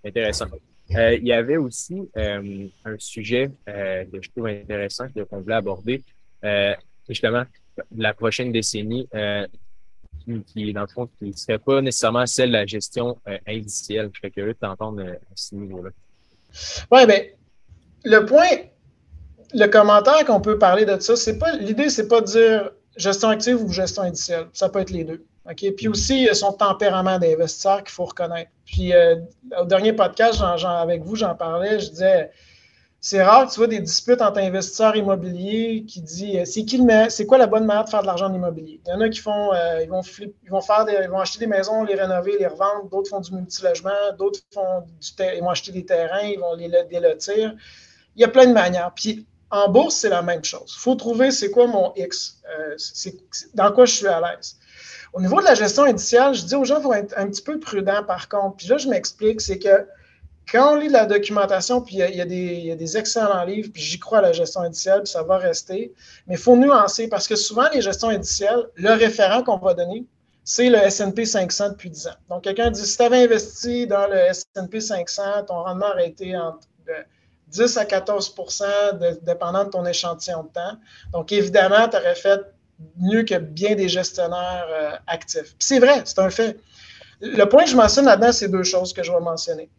[0.04, 0.48] Intéressant.
[0.96, 6.04] Euh, il y avait aussi euh, un sujet que je trouve intéressant qu'on voulait aborder,
[7.10, 7.44] justement,
[7.96, 9.08] la prochaine décennie,
[10.26, 13.18] qui, qui, dans le fond, qui ne serait pas nécessairement celle de la gestion
[13.48, 14.10] indicielle.
[14.14, 15.90] Je serais curieux de t'entendre à ce niveau-là.
[16.92, 17.22] Oui, bien,
[18.04, 18.48] le point,
[19.54, 23.30] le commentaire qu'on peut parler de ça, c'est pas l'idée, c'est pas de dire gestion
[23.30, 24.48] active ou gestion indicielle.
[24.54, 25.26] Ça peut être les deux.
[25.78, 28.52] Puis aussi, il y a son tempérament d'investisseur qu'il faut reconnaître.
[28.66, 29.16] Puis euh,
[29.60, 32.32] au dernier podcast, avec vous, j'en parlais, je disais
[33.02, 36.86] c'est rare que tu vois des disputes entre investisseurs immobiliers qui disent euh, c'est qui
[37.10, 38.82] c'est quoi la bonne manière de faire de l'argent en immobilier?
[38.86, 41.40] Il y en a qui font euh, ils vont ils vont faire ils vont acheter
[41.40, 45.50] des maisons, les rénover, les revendre, d'autres font du multilogement, d'autres font du ils vont
[45.50, 47.56] acheter des terrains, ils vont les délotir.
[48.16, 48.92] Il y a plein de manières.
[48.94, 50.76] Puis en bourse, c'est la même chose.
[50.78, 52.42] Il faut trouver c'est quoi mon X,
[52.78, 53.16] c'est,
[53.56, 54.58] dans quoi je suis à l'aise.
[55.14, 57.42] Au niveau de la gestion indicielle, je dis aux gens, il faut être un petit
[57.42, 58.58] peu prudent par contre.
[58.58, 59.88] Puis là, je m'explique, c'est que
[60.52, 64.20] quand on lit la documentation, puis il y, a, des, excellents livres, puis j'y crois
[64.20, 65.94] à la gestion indicielle, puis ça va rester,
[66.28, 70.06] mais il faut nuancer parce que souvent, les gestions indicielles, le référent qu'on va donner,
[70.44, 72.16] c'est le S&P 500 depuis 10 ans.
[72.30, 76.36] Donc, quelqu'un dit, si tu avais investi dans le S&P 500, ton rendement aurait été
[76.36, 76.68] entre
[77.50, 80.78] 10 à 14% dépendant de ton échantillon de temps.
[81.14, 82.42] Donc, évidemment, tu aurais fait
[82.98, 85.56] mieux que bien des gestionnaires euh, actifs.
[85.60, 86.58] C'est vrai, c'est un fait.
[87.22, 89.70] Le point que je mentionne là-dedans, c'est deux choses que je vais mentionner.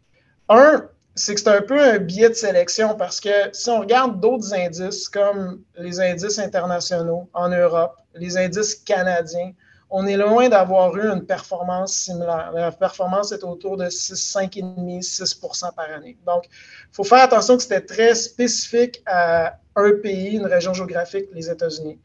[0.51, 0.85] Un,
[1.15, 4.53] c'est que c'est un peu un biais de sélection parce que si on regarde d'autres
[4.53, 9.53] indices comme les indices internationaux en Europe, les indices canadiens,
[9.89, 12.51] on est loin d'avoir eu une performance similaire.
[12.53, 16.17] La performance est autour de 6, 5,5, 6% par année.
[16.25, 21.27] Donc, il faut faire attention que c'était très spécifique à un pays, une région géographique,
[21.33, 21.97] les États-Unis.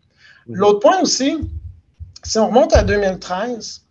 [0.47, 1.39] L'autre point aussi,
[2.23, 3.87] si on remonte à 2013,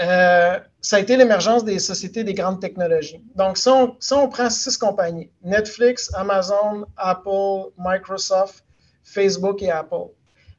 [0.00, 3.22] euh, ça a été l'émergence des sociétés des grandes technologies.
[3.36, 8.64] Donc, si on, prend six compagnies, Netflix, Amazon, Apple, Microsoft,
[9.04, 10.10] Facebook et Apple,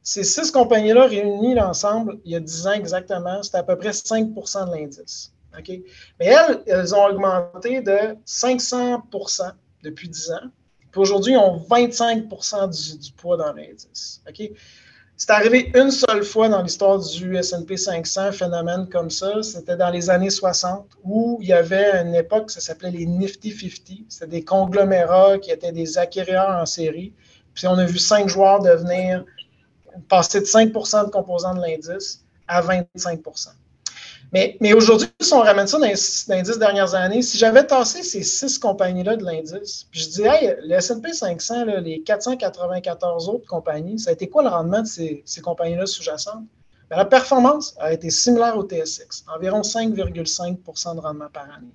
[0.02, 3.92] ces six compagnies-là réunies ensemble, il y a 10 ans exactement, c'était à peu près
[3.92, 5.34] 5% de l'indice.
[6.20, 9.52] Mais elles, elles ont augmenté de 500%
[9.84, 10.50] depuis 10 ans.
[10.92, 12.28] Puis aujourd'hui, ils ont 25
[12.70, 14.22] du, du, poids dans l'indice.
[15.15, 19.43] C'est arrivé une seule fois dans l'histoire du S&P 500, un phénomène comme ça.
[19.43, 23.52] C'était dans les années 60 où il y avait une époque, ça s'appelait les Nifty
[23.52, 24.06] 50.
[24.10, 27.13] C'était des conglomérats qui étaient des acquéreurs en série.
[27.54, 29.23] Puis on a vu cinq joueurs devenir,
[30.10, 33.21] passer de 5% de composants de l'indice à 25
[34.34, 38.58] mais, aujourd'hui, si on ramène ça dans les, dernières années, si j'avais tassé ces six
[38.58, 44.10] compagnies-là de l'indice, puis je dis, hey, le S&P 500, les 494 autres compagnies, ça
[44.10, 46.46] a été quoi le rendement de ces, compagnies-là sous-jacentes?
[46.89, 51.72] Ben, la performance a été similaire au TSX, environ 5,5% de rendement par année.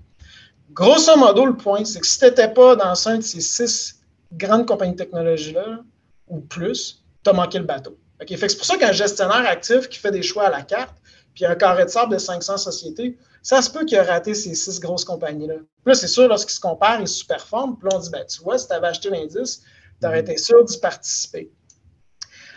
[0.72, 4.00] Grosso modo, le point, c'est que si tu n'étais pas dans un de ces six
[4.32, 5.78] grandes compagnies de technologie-là,
[6.26, 7.96] ou plus, tu as manqué le bateau.
[8.18, 10.96] Fait c'est pour ça qu'un gestionnaire actif qui fait des choix à la carte,
[11.38, 14.56] puis un carré de sable de 500 sociétés, ça se peut qu'il ait raté ces
[14.56, 15.54] six grosses compagnies-là.
[15.86, 17.78] Là, c'est sûr, lorsqu'il se compare, il sous-performe.
[17.78, 19.62] Puis là, on dit, ben, tu vois, si tu avais acheté l'indice,
[20.00, 21.52] tu aurais été sûr d'y participer.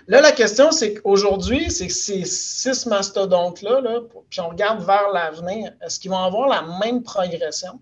[0.08, 4.00] Là, la question, c'est qu'aujourd'hui, c'est que ces six mastodontes-là, là,
[4.32, 7.80] puis on regarde vers l'avenir, est-ce qu'ils vont avoir la même progression?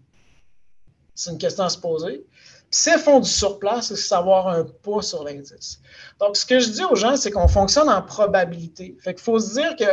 [1.15, 2.25] C'est une question à se poser.
[2.27, 5.79] Puis s'ils font du surplace, c'est savoir un poids sur l'indice.
[6.19, 8.97] Donc, ce que je dis aux gens, c'est qu'on fonctionne en probabilité.
[8.99, 9.85] Fait qu'il faut se dire que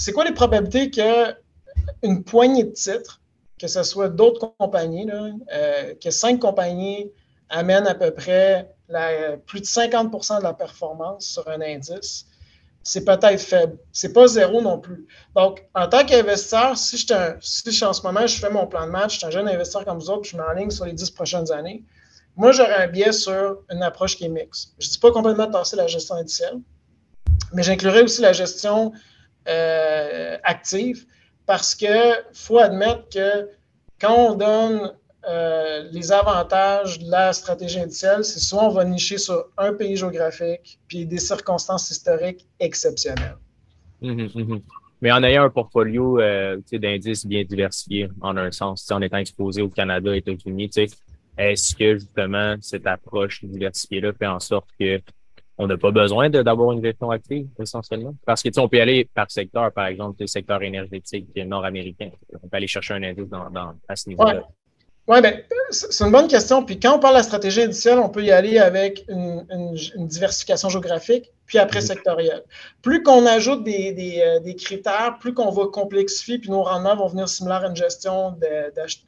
[0.00, 3.20] c'est quoi les probabilités qu'une poignée de titres,
[3.58, 5.06] que ce soit d'autres compagnies,
[5.52, 7.12] euh, que cinq compagnies
[7.50, 8.70] amènent à peu près
[9.46, 12.26] plus de 50% de la performance sur un indice,
[12.82, 13.76] c'est peut-être faible.
[13.92, 15.06] C'est pas zéro non plus.
[15.36, 18.90] Donc, en tant qu'investisseur, si, je si en ce moment, je fais mon plan de
[18.90, 21.10] match, je suis un jeune investisseur comme vous autres, puis je m'enligne sur les 10
[21.10, 21.84] prochaines années,
[22.36, 24.72] moi, j'aurais un biais sur une approche qui est mixte.
[24.78, 26.58] Je ne dis pas complètement de passer la gestion indicielle,
[27.52, 28.92] mais j'inclurai aussi la gestion
[29.48, 30.36] euh,
[31.46, 33.48] parce qu'il faut admettre que
[34.00, 34.92] quand on donne
[35.28, 39.96] euh, les avantages de la stratégie indicielle, c'est soit on va nicher sur un pays
[39.96, 43.36] géographique puis des circonstances historiques exceptionnelles.
[44.00, 44.62] Mhm, mhm.
[45.02, 49.62] Mais en ayant un portfolio euh, d'indices bien diversifié, en un sens, en étant exposé
[49.62, 50.70] au Canada et aux États-Unis,
[51.36, 55.00] est-ce que justement cette approche diversifiée-là fait en sorte que
[55.60, 58.14] on n'a pas besoin d'avoir une gestion active essentiellement?
[58.24, 62.10] Parce que on peut aller par secteur, par exemple, le secteur énergétique nord-américain.
[62.42, 64.42] On peut aller chercher un indice dans, à ce niveau-là.
[65.10, 65.32] Oui, bien,
[65.70, 66.64] c'est une bonne question.
[66.64, 69.44] Puis quand on parle de la stratégie indicielle, on peut y aller avec une,
[70.06, 72.44] diversification géographique, puis après sectorielle.
[72.80, 77.28] Plus qu'on ajoute des, euh, critères, plus qu'on va complexifier, puis nos rendements vont venir
[77.28, 78.38] similaires à une gestion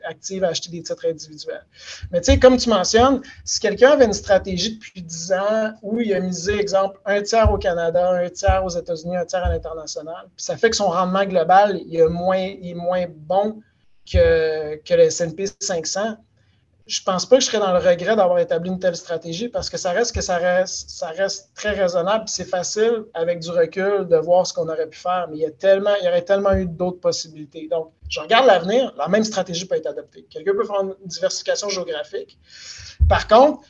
[0.03, 1.65] active à acheter des titres individuels.
[2.11, 6.01] Mais tu sais, comme tu mentionnes, si quelqu'un avait une stratégie depuis 10 ans où
[6.01, 9.51] il a misé, exemple, un tiers au Canada, un tiers aux États-Unis, un tiers à
[9.51, 13.62] l'international, puis ça fait que son rendement global il est moins, il est moins bon
[14.11, 16.17] que, le S&P 500,
[16.87, 19.49] je ne pense pas que je serais dans le regret d'avoir établi une telle stratégie
[19.49, 22.25] parce que ça reste que ça reste, ça reste très raisonnable.
[22.27, 25.47] C'est facile, avec du recul, de voir ce qu'on aurait pu faire, mais il y,
[25.47, 27.69] a tellement, il y aurait tellement eu d'autres possibilités.
[27.69, 30.27] Donc, je regarde l'avenir, la même stratégie peut être adoptée.
[30.29, 32.37] Quelqu'un peut faire une diversification géographique.
[33.09, 33.61] Par contre,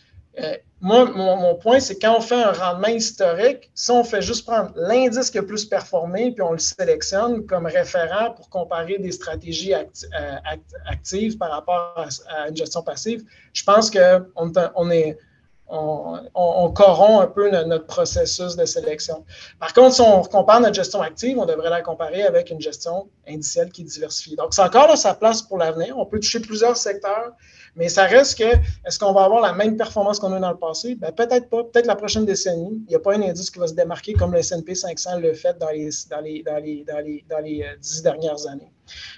[0.40, 4.47] euh, moi, mon, point, c'est quand on fait un rendement historique, si on fait juste
[4.47, 9.12] prendre l'indice qui a plus performé, puis on le sélectionne comme référent pour comparer des
[9.12, 9.85] stratégies euh,
[10.87, 14.51] actives par rapport à, une gestion passive, je pense qu'on
[15.68, 19.25] on corrompt un peu notre, processus de sélection.
[19.61, 23.09] Par contre, si on compare notre gestion active, on devrait la comparer avec une gestion
[23.29, 24.37] indicielle qui est diversifiée.
[24.37, 25.97] Donc, c'est encore là sa place pour l'avenir.
[25.99, 27.33] On peut toucher plusieurs secteurs.
[27.75, 28.45] Mais ça reste que,
[28.87, 30.95] est-ce qu'on va avoir la même performance qu'on a eu dans le passé?
[30.95, 31.65] Ben, peut-être pas.
[31.65, 32.83] Peut-être la prochaine décennie.
[32.87, 35.35] Il n'y a pas un indice qui va se démarquer comme le S&P 500 l'a
[35.35, 38.71] fait dans les, dans les, dans les, dans les, dans les euh, dix dernières années.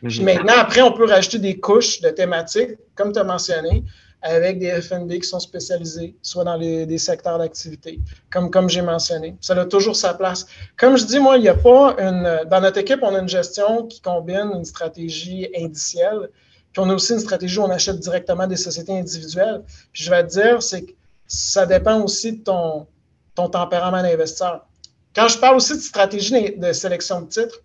[0.02, 0.24] Mhm.
[0.24, 3.82] maintenant, après, on peut rajouter des couches de thématiques, comme tu as mentionné,
[4.22, 8.80] avec des FNB qui sont spécialisés, soit dans les, des secteurs d'activité, comme, comme j'ai
[8.82, 9.36] mentionné.
[9.40, 10.46] Ça a toujours sa place.
[10.78, 12.48] Comme je dis, moi, il n'y a pas une.
[12.48, 16.30] Dans notre équipe, on a une gestion qui combine une stratégie indicielle
[16.74, 19.62] puis on a aussi une stratégie où on achète directement des sociétés individuelles.
[19.92, 20.92] Puis je vais te dire, c'est que
[21.28, 22.88] ça dépend aussi de ton,
[23.36, 24.66] ton tempérament d'investisseur.
[25.14, 27.60] Quand je parle aussi de stratégie de sélection de titres,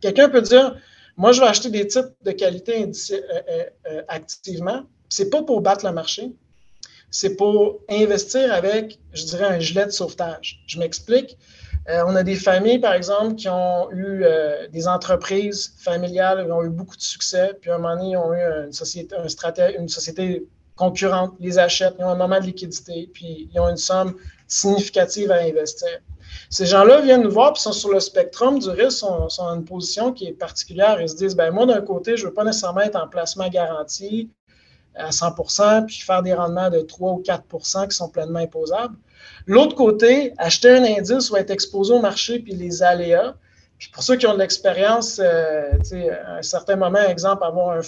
[0.00, 0.76] quelqu'un peut dire
[1.16, 4.84] Moi, je vais acheter des titres de qualité euh, euh, euh, activement.
[5.08, 6.30] C'est pas pour battre le marché,
[7.10, 10.62] c'est pour investir avec, je dirais, un gilet de sauvetage.
[10.68, 11.36] Je m'explique.
[11.88, 16.52] Euh, on a des familles, par exemple, qui ont eu euh, des entreprises familiales, qui
[16.52, 19.16] ont eu beaucoup de succès, puis à un moment donné, ils ont eu une société,
[19.78, 20.46] une société
[20.76, 24.14] concurrente, les achètent, ils ont un moment de liquidité, puis ils ont une somme
[24.46, 25.88] significative à investir.
[26.50, 29.64] Ces gens-là viennent nous voir, puis sont sur le spectrum du risque, sont, sont une
[29.64, 31.00] position qui est particulière.
[31.00, 33.48] Ils se disent, ben moi, d'un côté, je ne veux pas nécessairement être en placement
[33.48, 34.30] garanti
[34.94, 38.96] à 100% puis faire des rendements de 3 ou 4% qui sont pleinement imposables.
[39.46, 43.34] L'autre côté, acheter un indice ou être exposé au marché puis les aléas.
[43.92, 45.70] Pour ceux qui ont de l'expérience, euh,
[46.26, 47.82] à un certain moment, exemple, avoir un,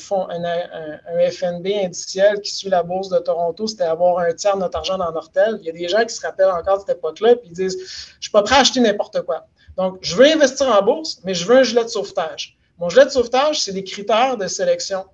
[1.30, 4.98] FNB indiciel qui suit la bourse de Toronto, c'était avoir un tiers de notre argent
[4.98, 5.58] dans Nortel.
[5.60, 7.76] Il y a des gens qui se rappellent encore de cette époque-là, puis ils disent
[7.76, 9.46] Je ne suis pas prêt à acheter n'importe quoi.
[9.76, 12.56] Donc, je veux investir en bourse, mais je veux un gilet de sauvetage.
[12.78, 15.04] Mon gilet de sauvetage, c'est des critères de sélection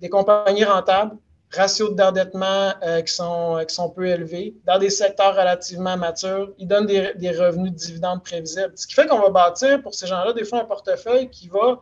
[0.00, 1.16] des compagnies rentables,
[1.52, 6.52] ratios d'endettement euh, qui, sont, qui sont peu élevés, dans des secteurs relativement matures.
[6.58, 8.72] Ils donnent des, des revenus de dividendes prévisibles.
[8.74, 11.80] Ce qui fait qu'on va bâtir pour ces gens-là des fois un portefeuille qui va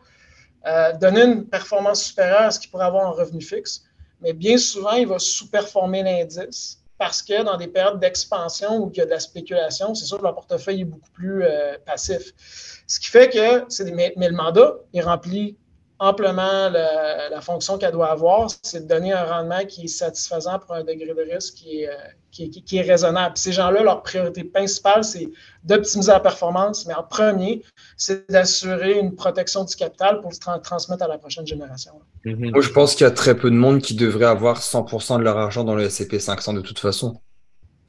[0.67, 3.83] euh, donner une performance supérieure à ce qu'ils pourraient avoir en revenu fixe.
[4.21, 8.97] Mais bien souvent, il va sous-performer l'indice parce que dans des périodes d'expansion où il
[8.97, 12.33] y a de la spéculation, c'est sûr que leur portefeuille est beaucoup plus euh, passif.
[12.87, 15.57] Ce qui fait que, c'est mais, mais, le mandat est rempli
[15.99, 20.73] amplement la, fonction qu'elle doit avoir, c'est de donner un rendement qui est satisfaisant pour
[20.75, 21.93] un degré de risque qui est, euh,
[22.31, 23.37] qui, est raisonnable.
[23.37, 25.29] ces gens-là, leur priorité principale, c'est
[25.63, 27.63] d'optimiser la performance, mais en premier,
[27.97, 31.93] c'est d'assurer une protection du capital pour le transmettre à la prochaine génération.
[32.25, 32.51] Mm-hmm.
[32.51, 35.23] Moi, je pense qu'il y a très peu de monde qui devrait avoir 100% de
[35.23, 37.21] leur argent dans le S&P 500 de toute façon.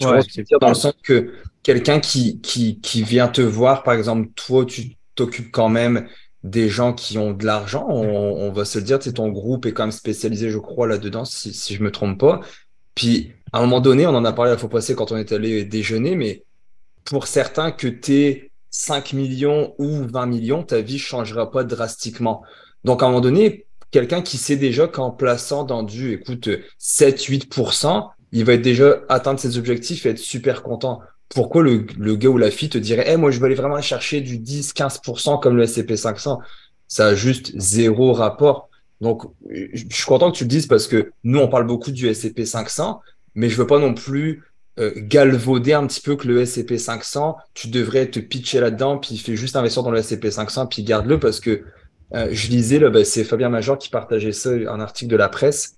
[0.00, 3.94] Je pense que dans le sens que quelqu'un qui, qui, qui vient te voir, par
[3.94, 6.06] exemple, toi, tu t'occupes quand même
[6.46, 9.84] des gens qui ont de l'argent, on, va se le dire, ton groupe est quand
[9.84, 12.40] même spécialisé, je crois, là-dedans, si, si je me trompe pas.
[12.94, 15.32] Puis, à un moment donné, on en a parlé la fois passée quand on est
[15.32, 16.44] allé déjeuner, mais
[17.04, 22.42] pour certains, que tu es 5 millions ou 20 millions, ta vie changera pas drastiquement.
[22.84, 26.48] Donc, à un moment donné, quelqu'un qui sait déjà qu'en plaçant dans du, écoute,
[26.80, 32.28] 7-8%, il va être déjà atteindre ses objectifs et être super content pourquoi le, gars
[32.28, 35.56] ou la fille te dirait hey, moi je vais aller vraiment chercher du 10-15% comme
[35.56, 36.40] le SCP 500
[36.88, 38.68] Ça a juste zéro rapport.
[39.00, 42.12] Donc je suis content que tu le dises parce que nous on parle beaucoup du
[42.12, 43.00] SCP 500,
[43.34, 44.44] mais je veux pas non plus
[44.78, 49.16] euh, galvauder un petit peu que le SCP 500, tu devrais te pitcher là-dedans, puis
[49.16, 51.64] fais juste investir dans le SCP 500, puis garde-le parce que
[52.14, 55.28] euh, je lisais, là, ben, c'est Fabien Major qui partageait ça, un article de la
[55.28, 55.76] presse,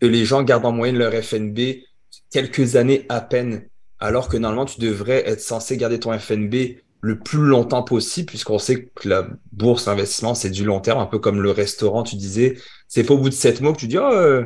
[0.00, 1.84] que les gens gardent en moyenne leur FNB
[2.30, 3.68] quelques années à peine
[4.00, 8.58] alors que normalement, tu devrais être censé garder ton FNB le plus longtemps possible, puisqu'on
[8.58, 12.16] sait que la bourse, l'investissement, c'est du long terme, un peu comme le restaurant, tu
[12.16, 12.56] disais.
[12.88, 14.44] C'est pas au bout de sept mois que tu dis, oh, euh,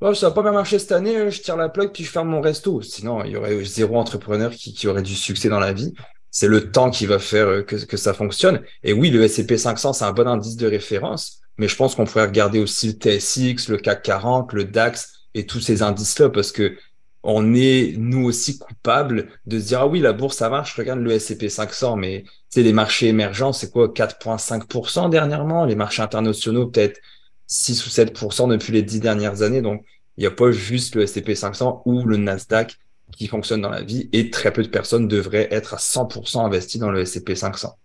[0.00, 2.28] oh ça va pas bien marcher cette année, je tire la plaque puis je ferme
[2.28, 2.82] mon resto.
[2.82, 5.94] Sinon, il y aurait zéro entrepreneur qui, aurait du succès dans la vie.
[6.30, 8.62] C'est le temps qui va faire euh, que, que ça fonctionne.
[8.82, 12.04] Et oui, le S&P 500, c'est un bon indice de référence, mais je pense qu'on
[12.04, 16.52] pourrait regarder aussi le TSX, le CAC 40, le DAX et tous ces indices-là, parce
[16.52, 16.76] que
[17.22, 20.76] on est nous aussi coupables de se dire ah oui la bourse ça marche.
[20.76, 23.88] Regarde le S&P 500 mais c'est les marchés émergents c'est quoi?
[23.88, 25.64] 4,5% dernièrement.
[25.64, 27.00] Les marchés internationaux peut-être
[27.46, 29.62] 6 ou 7% depuis les dix dernières années.
[29.62, 29.84] Donc
[30.16, 32.78] il n'y a pas juste le S&P 500 ou le Nasdaq
[33.16, 36.78] qui fonctionne dans la vie et très peu de personnes devraient être à 100% investies
[36.78, 37.76] dans le S&P 500.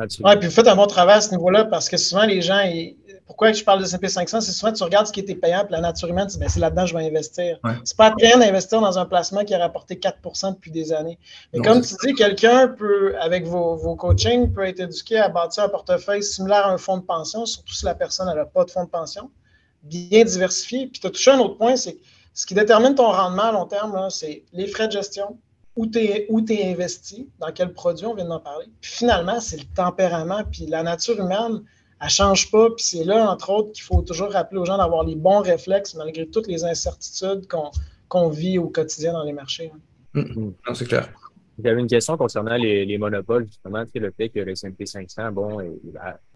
[0.00, 2.60] Oui, puis vous faites un bon travail à ce niveau-là parce que souvent les gens,
[3.28, 5.72] pourquoi je parle de S&P 500, c'est souvent tu regardes ce qui était payant, puis
[5.72, 7.60] la nature humaine, ben, c'est là-dedans que je vais investir.
[7.84, 11.18] C'est pas rien d'investir dans un placement qui a rapporté 4% depuis des années.
[11.52, 15.64] Mais comme tu dis, quelqu'un peut, avec vos, vos coachings, peut être éduqué à bâtir
[15.64, 18.70] un portefeuille similaire à un fonds de pension, surtout si la personne n'a pas de
[18.70, 19.30] fonds de pension,
[19.82, 20.86] bien diversifié.
[20.86, 21.98] Puis tu as touché un autre point, c'est
[22.32, 25.36] ce qui détermine ton rendement à long terme, c'est les frais de gestion,
[25.76, 28.66] où tu es, investi, dans quel produit, on vient d'en parler.
[28.80, 31.62] Puis finalement, c'est le tempérament, puis la nature humaine,
[32.00, 32.70] elle ne change pas.
[32.70, 35.94] Puis c'est là, entre autres, qu'il faut toujours rappeler aux gens d'avoir les bons réflexes
[35.94, 37.46] malgré toutes les incertitudes
[38.08, 39.72] qu'on vit au quotidien dans les marchés.
[40.14, 40.74] Mmh, mmh.
[40.74, 41.08] c'est clair.
[41.62, 45.60] J'avais une question concernant les, monopoles, justement, le fait que le S&P 500, bon,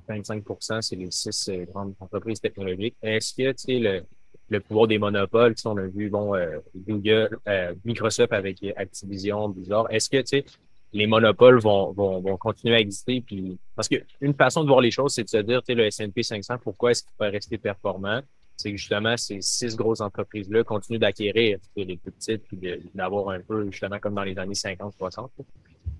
[0.08, 2.96] 25% c'est les six euh, grandes entreprises technologiques.
[3.00, 4.02] Est-ce que, tu sais, le,
[4.48, 9.86] le pouvoir des monopoles, on a vu, bon, euh, Google, euh, Microsoft avec Activision, Blizzard,
[9.90, 10.44] est-ce que, tu sais,
[10.92, 13.20] les monopoles vont, vont, vont continuer à exister.
[13.20, 15.86] Puis, parce qu'une façon de voir les choses, c'est de se dire, tu sais, le
[15.86, 18.20] S&P 500, pourquoi est-ce qu'il peut rester performant?
[18.56, 22.58] C'est que justement, ces six grosses entreprises-là continuent d'acquérir les plus petites, puis
[22.94, 25.30] d'avoir un peu, justement, comme dans les années 50-60.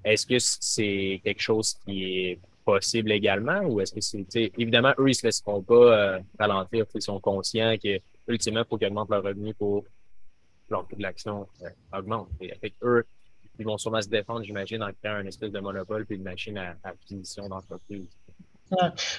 [0.04, 5.08] Est-ce que c'est quelque chose qui est possible également ou est-ce que c'est, évidemment, eux,
[5.08, 9.10] ils se laisseront pas euh, ralentir, ils sont conscients que, ultimement, il faut qu'ils augmentent
[9.10, 9.84] leur revenu pour
[10.70, 12.28] leur coût de l'action euh, augmente.
[12.40, 13.04] Et avec eux,
[13.58, 16.58] ils vont sûrement se défendre, j'imagine, en créant un espèce de monopole puis une machine
[16.58, 18.08] à, acquisition d'entreprise.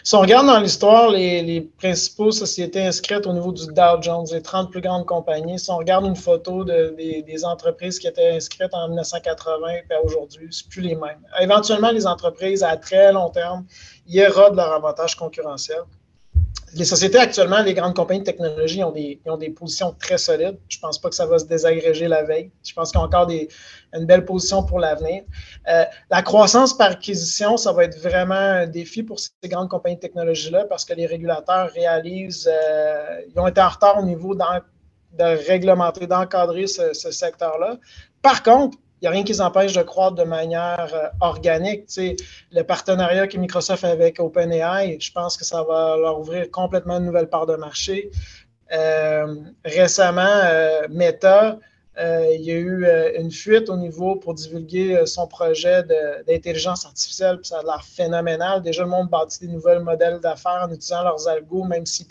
[0.03, 4.25] Si on regarde dans l'histoire les, les principales sociétés inscrites au niveau du Dow Jones,
[4.31, 8.31] les 30 plus grandes compagnies, si on regarde une photo de, des, entreprises qui étaient
[8.31, 11.21] inscrites en 1980 et aujourd'hui, ce plus les mêmes.
[11.39, 13.65] Éventuellement, les entreprises à très long terme,
[14.07, 15.83] ils érodent leur avantage concurrentiel
[16.75, 20.57] les sociétés actuellement, les grandes compagnies de technologie ont des, ont des positions très solides.
[20.69, 22.51] Je ne pense pas que ça va se désagréger la veille.
[22.63, 25.23] Je pense qu'il y a encore une belle position pour l'avenir.
[25.67, 29.95] Euh, la croissance par acquisition, ça va être vraiment un défi pour ces grandes compagnies
[29.95, 34.35] de technologie-là parce que les régulateurs réalisent, euh, ils ont été en retard au niveau
[34.35, 37.77] de réglementer, d'encadrer ce, secteur-là.
[38.21, 41.85] Par contre, n'y a rien qui les empêche de croître de manière euh, organique.
[42.51, 46.97] le partenariat que Microsoft a avec OpenAI, je pense que ça va leur ouvrir complètement
[46.97, 48.11] une nouvelle part de marché.
[48.71, 49.35] Euh,
[49.65, 51.59] récemment, euh, Meta
[51.95, 52.87] il y a eu
[53.19, 55.83] une fuite au niveau pour divulguer son projet
[56.27, 58.63] d'intelligence artificielle, ça a l'air phénoménal.
[58.63, 62.07] Déjà, le monde bâtit des nouveaux modèles d'affaires en utilisant leurs algos, même s'ils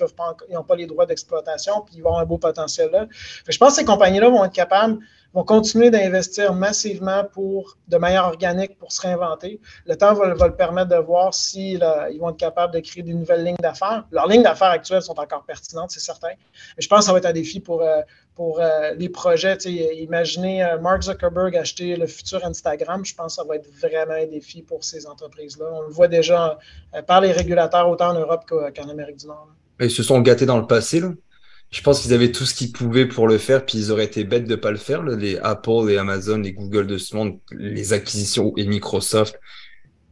[0.52, 3.08] n'ont pas les droits d'exploitation, puis ils vont avoir un beau potentiel là.
[3.10, 4.98] je pense que ces compagnies-là vont être capables
[5.34, 9.60] vont continuer d'investir massivement pour de manière organique pour se réinventer.
[9.86, 13.14] Le temps va, le permettre de voir s'ils ils vont être capables de créer des
[13.14, 14.04] nouvelles lignes d'affaires.
[14.10, 16.28] Leurs lignes d'affaires actuelles sont encore pertinentes, c'est certain.
[16.76, 18.00] Mais je pense que ça va être un défi pour, euh,
[18.40, 19.56] euh, les projets.
[19.56, 23.04] Imaginez euh, Mark Zuckerberg acheter le futur Instagram.
[23.04, 25.66] Je pense que ça va être vraiment un défi pour ces entreprises-là.
[25.72, 26.58] On le voit déjà
[27.06, 29.48] par les régulateurs autant en Europe qu'en Amérique du Nord.
[29.80, 31.00] Ils se sont gâtés dans le passé.
[31.00, 31.08] Là?
[31.72, 34.24] Je pense qu'ils avaient tout ce qu'ils pouvaient pour le faire, puis ils auraient été
[34.24, 35.02] bêtes de pas le faire.
[35.02, 39.40] Les Apple, les Amazon, les Google de ce monde, les acquisitions et Microsoft,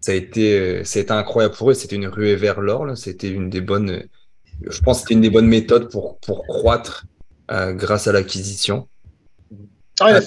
[0.00, 1.74] ça a été, c'était euh, incroyable pour eux.
[1.74, 2.96] C'était une ruée vers l'or.
[2.96, 4.04] C'était une des bonnes,
[4.62, 7.04] je pense, que c'était une des bonnes méthodes pour pour croître
[7.50, 8.88] euh, grâce à l'acquisition.
[10.00, 10.18] Ah,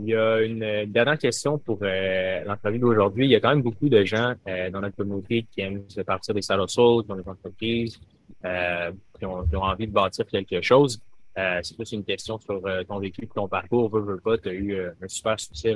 [0.00, 3.26] il y a une dernière question pour euh, l'entrevue d'aujourd'hui.
[3.26, 6.32] Il y a quand même beaucoup de gens dans notre communauté qui aiment se partir
[6.32, 7.98] des salles qui ont des entreprises,
[8.44, 11.00] euh, qui, ont, envie de bâtir quelque chose.
[11.36, 13.90] Euh, c'est plus une question sur euh, ton vécu, ton parcours.
[13.90, 15.74] Veux, veux pas, tu as eu un super succès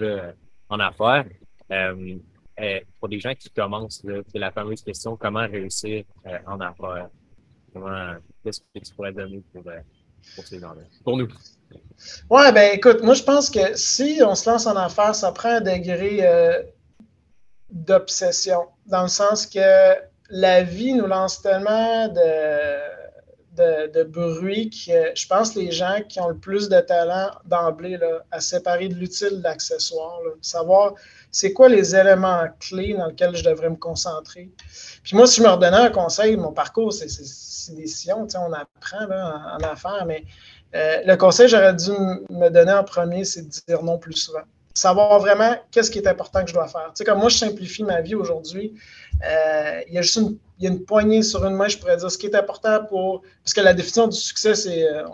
[0.68, 1.24] en affaires.
[3.00, 6.04] pour des gens qui commencent, c'est la fameuse question comment réussir
[6.46, 7.08] en affaires?
[8.44, 9.64] qu'est-ce que tu pourrais donner pour,
[10.34, 10.82] pour ces gens-là?
[11.04, 11.28] Pour nous.
[12.28, 15.56] Ouais, ben écoute, moi je pense que si on se lance en affaires, ça prend
[15.56, 16.20] un degré
[17.70, 25.50] d'obsession, dans le sens que la vie nous lance tellement de, bruit que je pense
[25.50, 27.98] que les gens qui ont le plus de talent d'emblée
[28.30, 30.94] à séparer de l'utile de l'accessoire, savoir
[31.30, 34.50] c'est quoi les éléments clés dans lesquels je devrais me concentrer.
[35.04, 39.04] Puis moi, si je me redonnais un conseil, mon parcours, c'est des sillons, on apprend
[39.04, 40.24] en, affaires, mais
[40.74, 41.90] euh, le conseil j'aurais dû
[42.30, 44.44] me donner en premier, c'est de dire non plus souvent
[44.74, 46.86] savoir vraiment qu'est-ce qui est important que je dois faire.
[46.86, 48.74] Tu sais, comme moi, je simplifie ma vie aujourd'hui,
[49.24, 51.76] euh, il y a juste une, il y a une poignée sur une main, je
[51.76, 53.22] pourrais dire ce qui est important pour.
[53.42, 55.04] Parce que la définition du succès, c'est, euh,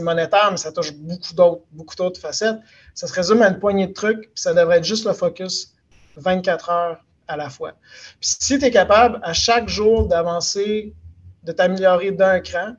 [0.00, 2.58] monétaire, mais ça touche beaucoup d'autres, beaucoup d'autres facettes.
[2.94, 5.74] Ça se résume à une poignée de trucs, puis ça devrait être juste le focus
[6.16, 7.72] 24 heures à la fois.
[8.20, 10.94] Puis si tu es capable à chaque jour d'avancer,
[11.44, 12.74] de t'améliorer d'un cran,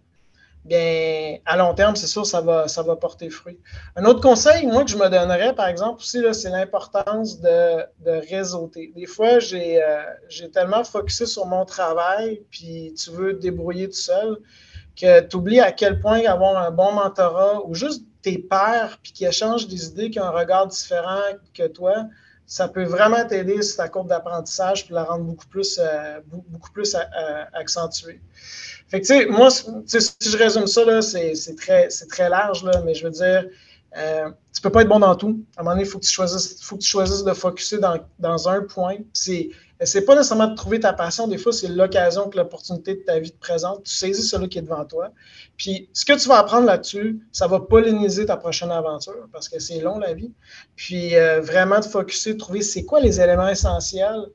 [0.65, 3.59] bien, à long terme, c'est sûr, ça va, ça va porter fruit.
[3.95, 8.21] Un autre conseil, moi, que je me donnerais, par exemple, aussi, c'est l'importance de, de,
[8.29, 8.93] réseauter.
[8.95, 13.95] Des fois, j'ai euh, tellement focusé sur mon travail, puis tu veux te débrouiller tout
[13.95, 14.37] seul,
[14.95, 19.11] que tu oublies à quel point avoir un bon mentorat ou juste tes pairs, puis
[19.11, 21.19] qui échangent des idées, qui ont un regard différent
[21.53, 22.05] que toi,
[22.45, 26.71] ça peut vraiment t'aider sur ta courbe d'apprentissage, puis la rendre beaucoup plus, euh, beaucoup
[26.71, 26.99] plus euh,
[27.53, 28.21] accentuée.
[28.93, 29.67] Fait que, tu sais, moi, si
[30.21, 33.45] je résume ça, c'est très, très large, là, mais je veux dire,
[33.97, 35.43] euh, tu peux pas être bon dans tout.
[35.57, 38.47] À un moment donné, il faut que tu choisisses, que tu de focuser dans, dans
[38.47, 38.97] un point.
[39.11, 39.49] C'est
[39.81, 41.27] c'est pas nécessairement de trouver ta passion.
[41.27, 43.83] Des fois, c'est l'occasion que l'opportunité de ta vie te présente.
[43.83, 45.09] Tu saisis celui qui est devant toi.
[45.57, 49.57] Puis, ce que tu vas apprendre là-dessus, ça va polliniser ta prochaine aventure parce que
[49.57, 50.31] c'est long, la vie.
[50.75, 54.27] Puis, euh, vraiment de focuser, de trouver c'est quoi les éléments essentiels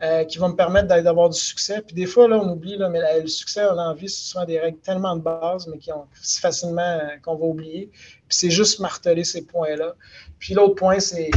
[0.00, 1.80] euh, qui vont me permettre d'avoir du succès.
[1.82, 4.58] Puis des fois, là, on oublie, là, mais le succès, on l'envie, c'est souvent des
[4.58, 7.88] règles tellement de base, mais qui ont si facilement euh, qu'on va oublier.
[7.92, 9.94] Puis c'est juste marteler ces points-là.
[10.38, 11.30] Puis l'autre point, c'est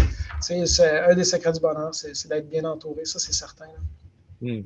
[0.49, 3.05] un des secrets du bonheur, c'est d'être bien entouré.
[3.05, 3.67] Ça, c'est certain.
[4.41, 4.61] Hmm.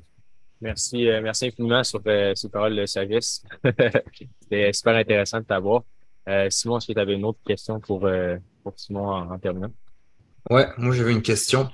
[0.61, 2.01] Merci, euh, merci infiniment sur
[2.35, 3.43] ces paroles de service.
[4.41, 5.83] C'était super intéressant de t'avoir.
[6.49, 8.07] Simon, est-ce que tu avais une autre question pour,
[8.63, 9.71] pour Simon en, en terminant?
[10.49, 11.69] Ouais, moi j'avais une question.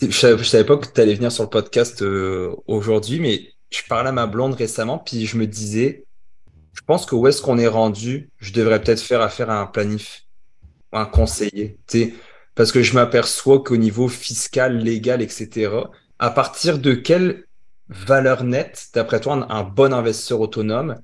[0.00, 3.82] Je savais, savais pas que tu allais venir sur le podcast euh, aujourd'hui, mais je
[3.86, 6.06] parlais à ma blonde récemment, puis je me disais,
[6.72, 9.66] je pense que où est-ce qu'on est rendu, je devrais peut-être faire affaire à un
[9.66, 10.24] planif,
[10.92, 11.78] un conseiller.
[12.54, 15.70] Parce que je m'aperçois qu'au niveau fiscal, légal, etc.,
[16.18, 17.44] à partir de quelle
[17.90, 20.98] valeur nette, d'après toi, un, bon investisseur autonome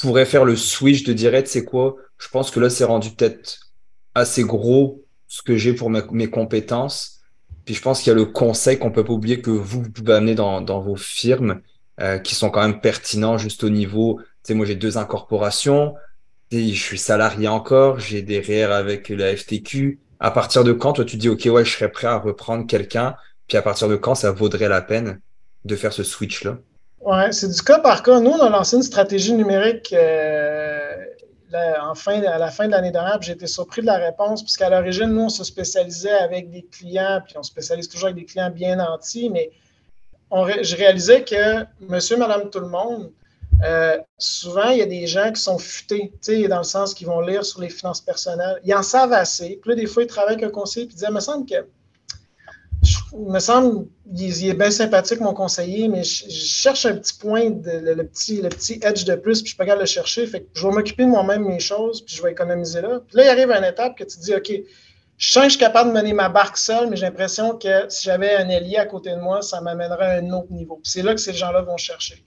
[0.00, 3.10] pourrait faire le switch de dire, tu sais quoi, je pense que là, c'est rendu
[3.10, 3.72] peut-être
[4.14, 7.11] assez gros ce que j'ai pour mes compétences
[7.64, 10.14] puis je pense qu'il y a le conseil qu'on peut pas oublier que vous, pouvez
[10.14, 11.60] amener dans, vos firmes
[12.00, 14.18] euh, qui sont quand même pertinents juste au niveau.
[14.18, 15.94] Tu sais, moi j'ai deux incorporations,
[16.50, 20.00] je suis salarié encore, j'ai des REER avec la FTQ.
[20.20, 23.16] À partir de quand toi tu dis ok ouais je serais prêt à reprendre quelqu'un,
[23.48, 25.20] puis à partir de quand ça vaudrait la peine
[25.64, 26.58] de faire ce switch là?
[27.00, 28.20] Ouais, c'est du cas par cas.
[28.20, 30.94] Nous, on a lancé une stratégie numérique euh,
[31.54, 35.22] à la fin de l'année dernière, j'ai été surpris de la réponse, puisqu'à l'origine, nous,
[35.22, 39.30] on se spécialisait avec des clients, puis on spécialise toujours avec des clients bien nantis,
[39.30, 39.50] mais
[40.30, 43.12] je réalisais que monsieur, madame, tout le monde
[43.64, 46.12] euh, souvent, il y a des gens qui sont futés,
[46.48, 48.60] dans le sens qu'ils vont lire sur les finances personnelles.
[48.64, 49.58] Ils en savent assez.
[49.62, 51.46] Puis là, des fois, ils travaillent avec un conseiller et ils disent Il me semble
[51.48, 51.66] que.
[53.14, 53.86] Il me semble
[54.16, 58.48] qu'il est bien sympathique, mon conseiller, mais je, cherche un petit point, le, petit, le
[58.48, 60.26] petit edge de plus, puis je suis pas capable de le chercher.
[60.26, 63.00] Fait que je vais m'occuper de moi-même mes choses, puis je vais économiser là.
[63.06, 64.50] Puis là, il arrive à une étape que tu dis OK,
[65.18, 67.88] je sens que je suis capable de mener ma barque seule, mais j'ai l'impression que
[67.88, 70.80] si j'avais un allié à côté de moi, ça m'amènerait à un autre niveau.
[70.82, 72.24] C'est là que ces gens-là vont chercher.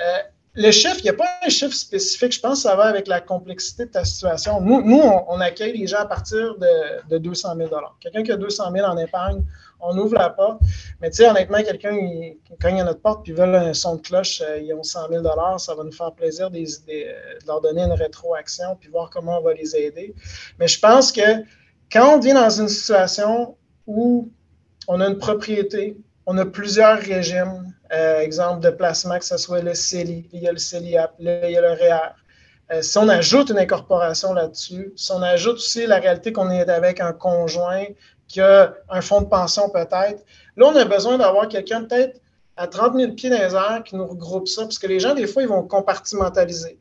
[0.00, 0.18] Euh,
[0.56, 2.32] le chiffre, il n'y a pas un chiffre spécifique.
[2.32, 4.60] Je pense que ça va avec la complexité de ta situation.
[4.60, 8.70] Nous, on, accueille les gens à partir de, de 200 000 Quelqu'un qui a 200
[8.72, 9.42] 000 en épargne,
[9.84, 10.60] on ouvre la porte.
[11.00, 14.00] Mais tu sais, honnêtement, quelqu'un qui cogne à notre porte et veut un son de
[14.00, 15.24] cloche, euh, ils ont 100 000
[15.58, 16.64] ça va nous faire plaisir de,
[17.46, 20.14] leur donner une rétroaction puis voir comment on va les aider.
[20.58, 21.42] Mais je pense que
[21.92, 23.56] quand on vient dans une situation
[23.86, 24.30] où
[24.88, 29.60] on a une propriété, on a plusieurs régimes, euh, exemple de placement, que ce soit
[29.60, 32.14] le CELI, il y a le CELIAP, il y a le REER.
[32.72, 36.68] Euh, si on ajoute une incorporation là-dessus, si on ajoute aussi la réalité qu'on est
[36.70, 37.84] avec un conjoint
[38.28, 40.24] qui a un fonds de pension peut-être,
[40.56, 42.20] là, on a besoin d'avoir quelqu'un peut-être
[42.56, 45.14] à 30 000 pieds dans les airs qui nous regroupe ça, parce que les gens,
[45.14, 46.78] des fois, ils vont compartimentaliser.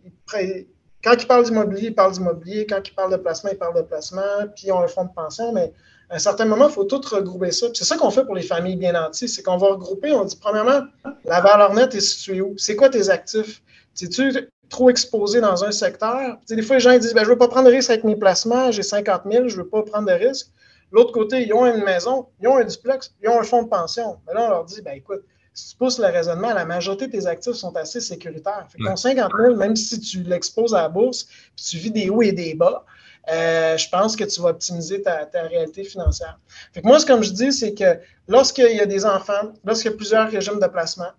[1.04, 2.66] Quand ils parlent d'immobilier, ils parlent d'immobilier.
[2.66, 4.22] Quand ils parlent de placement, ils parlent de placement.
[4.56, 5.52] Puis ils ont un fonds de pension.
[5.52, 5.74] Mais
[6.10, 7.68] à un certain moment, il faut tout regrouper ça.
[7.74, 9.28] C'est ça qu'on fait pour les familles bien nantis.
[9.28, 10.14] C'est qu'on va regrouper.
[10.14, 10.82] On dit, premièrement,
[11.26, 12.54] la valeur nette est située où?
[12.58, 13.62] C'est quoi tes actifs?
[14.02, 16.38] Es-tu trop exposé dans un secteur?
[16.50, 18.16] des fois, les gens disent, ben, je ne veux pas prendre de risque avec mes
[18.16, 18.72] placements.
[18.72, 20.48] J'ai 50 000, je ne veux pas prendre de risque.
[20.94, 23.68] L'autre côté, ils ont une maison, ils ont un duplex, ils ont un fonds de
[23.68, 24.20] pension.
[24.28, 25.24] Mais là, on leur dit, ben, écoute,
[25.56, 28.68] si tu pousses le raisonnement, la majorité de tes actifs sont assez sécuritaires.
[28.70, 31.24] Fait ton 50 000, même si tu l'exposes à la bourse,
[31.56, 32.86] puis tu vis des hauts et des bas,
[33.32, 36.40] euh, je pense que tu vas optimiser ta, réalité financière.
[36.74, 39.94] Fait moi, ce que je dis, c'est que lorsqu'il y a des enfants, lorsqu'il y
[39.94, 41.12] a plusieurs régimes de placement,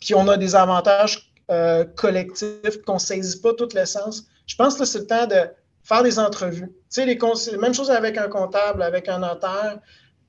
[0.00, 4.76] puis on a des avantages euh, collectifs, qu'on ne saisit pas toute l'essence, je pense
[4.76, 5.48] que c'est le temps de
[5.86, 6.68] faire des entrevues.
[6.90, 7.18] Tu sais, les
[7.58, 9.78] même chose avec un comptable, avec un notaire,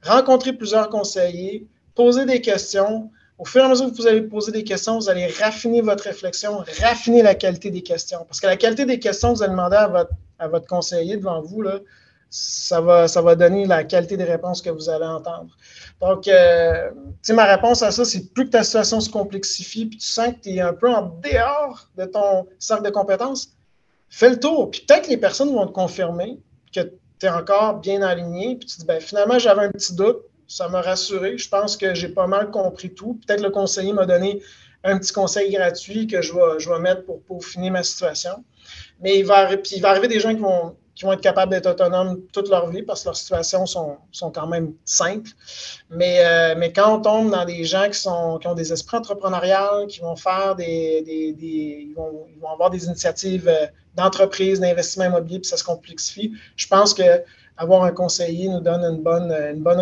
[0.04, 3.10] rencontrer plusieurs conseillers, poser des questions.
[3.40, 6.04] Au fur et à mesure que vous allez poser des questions, vous allez raffiner votre
[6.04, 8.24] réflexion, raffiner la qualité des questions.
[8.28, 11.18] Parce que la qualité des questions que vous allez demander à votre, à votre conseiller
[11.18, 11.80] devant vous, là,
[12.30, 15.56] ça, va, ça va donner la qualité des réponses que vous allez entendre.
[16.02, 16.92] Donc, euh,
[17.30, 20.42] ma réponse à ça, c'est plus que ta situation se complexifie, puis tu sens que
[20.42, 23.57] tu es un peu en dehors de ton cercle de compétences,
[24.10, 24.72] fais le tour.
[24.72, 26.40] Puis peut-être que les personnes vont te confirmer
[26.74, 26.82] que
[27.20, 30.20] tu es encore bien aligné, puis tu te dis, ben, finalement, j'avais un petit doute,
[30.48, 31.38] ça m'a rassuré.
[31.38, 33.20] Je pense que j'ai pas mal compris tout.
[33.26, 34.42] Peut-être le conseiller m'a donné
[34.84, 38.44] un petit conseil gratuit que je vais, je vais mettre pour peaufiner ma situation.
[39.02, 41.52] Mais il va, puis il va arriver des gens qui vont, qui vont être capables
[41.52, 45.30] d'être autonomes toute leur vie parce que leurs situations sont, sont quand même simples.
[45.92, 48.98] Mais, euh, mais quand on tombe dans des gens qui, sont, qui ont des esprits
[48.98, 53.68] entrepreneuriaux, qui vont faire des, des, des ils, vont, ils, vont, avoir des initiatives euh,
[53.94, 57.24] d'entreprise, d'investissement immobilier, puis ça se complexifie, je pense que
[57.58, 59.82] avoir un conseiller nous donne une bonne, une bonne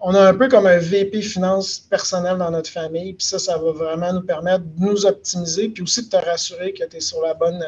[0.00, 3.58] on a un peu comme un VP finance personnel dans notre famille, puis ça, ça
[3.58, 7.00] va vraiment nous permettre de nous optimiser, puis aussi de te rassurer que tu es
[7.00, 7.62] sur la bonne,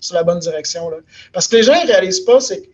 [0.00, 0.90] sur la bonne direction.
[0.90, 0.98] Là.
[1.32, 2.68] Parce que les gens ne réalisent pas, c'est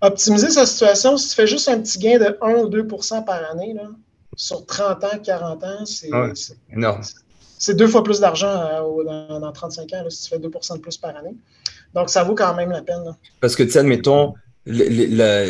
[0.00, 3.50] optimiser sa situation, si tu fais juste un petit gain de 1 ou 2% par
[3.50, 3.88] année, là,
[4.36, 6.10] sur 30 ans, 40 ans, c'est
[6.72, 7.02] énorme.
[7.58, 10.96] C'est deux fois plus d'argent euh, dans, 35 ans si tu fais 2% de plus
[10.96, 11.36] par année.
[11.94, 13.14] Donc, ça vaut quand même la peine.
[13.40, 14.34] Parce que, tu sais, admettons,
[14.66, 15.46] la,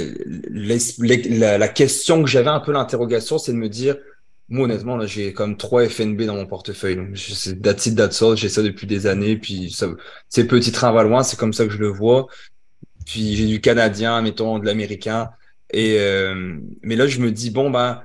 [1.59, 3.97] la, question que j'avais un peu l'interrogation, c'est de me dire,
[4.49, 6.99] moi honnêtement, là, j'ai comme trois FNB dans mon portefeuille.
[7.15, 8.23] C'est that's it, that's.
[8.37, 9.37] J'ai ça depuis des années.
[9.37, 9.77] Puis
[10.29, 12.27] c'est petit train va loin, c'est comme ça que je le vois.
[13.07, 15.31] Puis j'ai du canadien, mettons, de l'américain.
[15.73, 18.05] Et euh, mais là, je me dis bon bah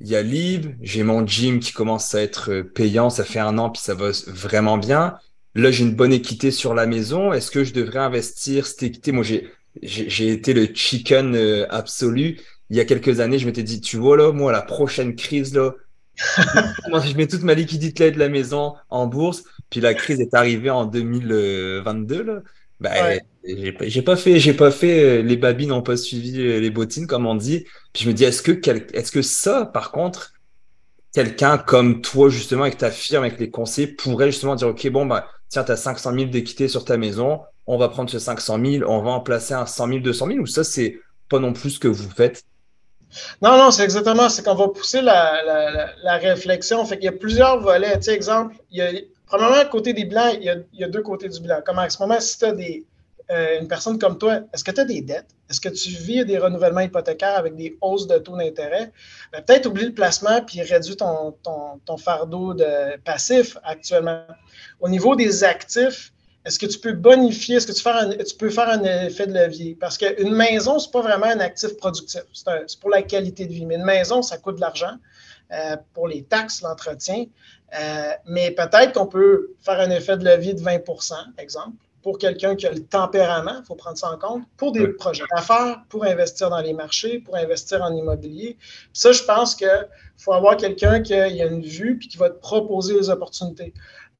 [0.00, 3.56] il y a Lib, j'ai mon gym qui commence à être payant, ça fait un
[3.58, 5.16] an puis ça va vraiment bien.
[5.54, 7.32] Là, j'ai une bonne équité sur la maison.
[7.32, 9.12] Est-ce que je devrais investir cette équité?
[9.12, 9.50] Moi, j'ai
[9.80, 12.40] j'ai été le chicken euh, absolu.
[12.70, 15.54] Il y a quelques années, je m'étais dit, tu vois là, moi, la prochaine crise,
[15.54, 15.72] là,
[16.16, 19.44] je mets toute ma liquidité de la maison en bourse.
[19.70, 22.22] Puis la crise est arrivée en 2022.
[22.22, 22.42] Là.
[22.80, 26.70] Ben, j'ai pas fait, j'ai pas fait, euh, les babines n'ont pas suivi euh, les
[26.70, 27.64] bottines, comme on dit.
[27.92, 28.52] Puis je me dis, est-ce que,
[28.94, 30.32] est-ce que ça, par contre,
[31.14, 35.06] quelqu'un comme toi, justement, avec ta firme, avec les conseils, pourrait justement dire, OK, bon,
[35.06, 38.58] bah, tiens, tu as 500 000 d'équité sur ta maison, on va prendre ce 500
[38.64, 41.52] 000, on va en placer un 100 000, 200 000, ou ça, c'est pas non
[41.52, 42.44] plus ce que vous faites?
[43.40, 46.84] Non, non, c'est exactement, c'est qu'on va pousser la, réflexion.
[46.84, 47.98] Fait qu'il y a plusieurs volets.
[48.00, 48.56] Tu exemple,
[49.26, 51.60] premièrement, côté des bilans, il y, a, deux côtés du bilan.
[51.64, 52.54] Comme à ce moment, si tu as
[53.30, 55.28] euh, une personne comme toi, est-ce que tu as des dettes?
[55.48, 58.92] Est-ce que tu vis des renouvellements hypothécaires avec des hausses de taux d'intérêt?
[59.32, 64.24] Ben, peut-être oublie le placement puis réduis ton, ton, fardeau de passif actuellement.
[64.80, 66.11] Au niveau des actifs,
[66.44, 69.76] est-ce que tu peux bonifier, est-ce que tu, tu, peux faire un effet de levier?
[69.78, 72.22] Parce qu'une maison, ce n'est pas vraiment un actif productif.
[72.32, 73.64] C'est pour la qualité de vie.
[73.64, 74.96] Mais une maison, ça coûte de l'argent
[75.52, 77.26] euh, pour les taxes, l'entretien.
[77.78, 82.56] Euh, mais peut-être qu'on peut faire un effet de levier de 20% exemple pour quelqu'un
[82.56, 86.04] qui a le tempérament, il faut prendre ça en compte, pour des projets d'affaires, pour
[86.04, 88.58] investir dans les marchés, pour investir en immobilier.
[88.92, 89.88] ça, je pense qu'il
[90.18, 93.72] faut avoir quelqu'un qui a, une vue et qui va te proposer les opportunités.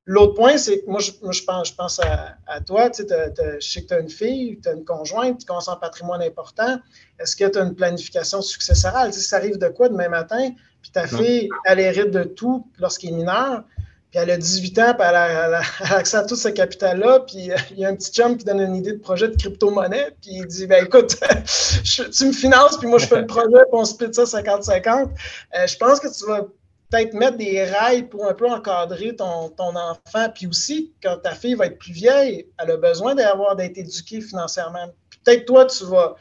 [0.05, 1.13] L'autre point, c'est que moi, je,
[1.45, 2.91] pense, je pense à, toi.
[2.91, 5.69] Tu sais, je sais que tu as une fille, tu as une conjointe, tu commences
[5.69, 6.79] en patrimoine important.
[7.21, 9.13] Est-ce que tu as une planification successorale?
[9.13, 10.51] Tu sais, ça arrive de quoi demain matin?
[10.83, 13.63] Puis ta fille, elle hérite de tout lorsqu'elle est mineure.
[14.11, 15.63] Puis elle a 18 ans, puis elle a,
[15.95, 17.21] accès à tout ce capital-là.
[17.21, 19.37] Puis euh, il y a un petit chum qui donne une idée de projet de
[19.37, 20.11] crypto-monnaie.
[20.21, 21.17] Puis il dit ben écoute,
[21.85, 25.09] tu me finances, puis moi je fais le projet, puis on split ça 50-50.
[25.55, 26.47] Euh, je pense que tu vas
[26.93, 30.29] peut-être mettre des rails pour un peu encadrer ton, ton enfant.
[30.35, 34.21] Puis aussi, quand ta fille va être plus vieille, elle a besoin d'avoir d'être éduquée
[34.21, 34.89] financièrement.
[35.25, 36.17] Peut-être toi, tu vas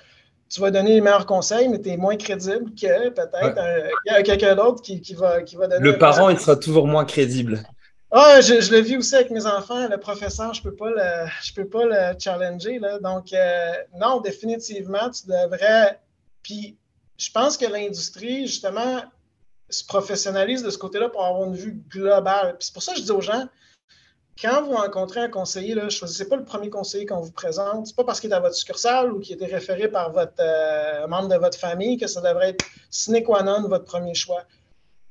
[0.50, 4.82] tu vas donner les meilleurs conseils, mais tu es moins crédible que peut-être quelqu'un d'autre
[4.82, 5.82] qui, va, qui va donner.
[5.82, 7.64] Le parent, il sera toujours moins crédible.
[8.12, 9.88] Ah, je, je le vis aussi avec mes enfants.
[9.88, 12.80] Le professeur, je ne peux, pas le, je peux pas le challenger.
[12.80, 13.00] Là.
[13.00, 15.98] Donc, euh, non, définitivement, tu devrais.
[16.44, 16.76] Puis,
[17.18, 19.04] je pense que l'industrie, justement,
[19.72, 22.56] se professionnalise de ce côté-là pour avoir une vue globale.
[22.60, 23.48] C'est pour ça que je dis aux gens,
[24.42, 27.88] quand vous rencontrez un conseiller, là, choisissez pas le premier conseiller qu'on vous présente.
[27.88, 31.08] C'est pas parce qu'il est à votre succursale ou qu'il était référé par votre euh,
[31.08, 34.44] membre de votre famille que ça devrait être sine qua non votre premier choix.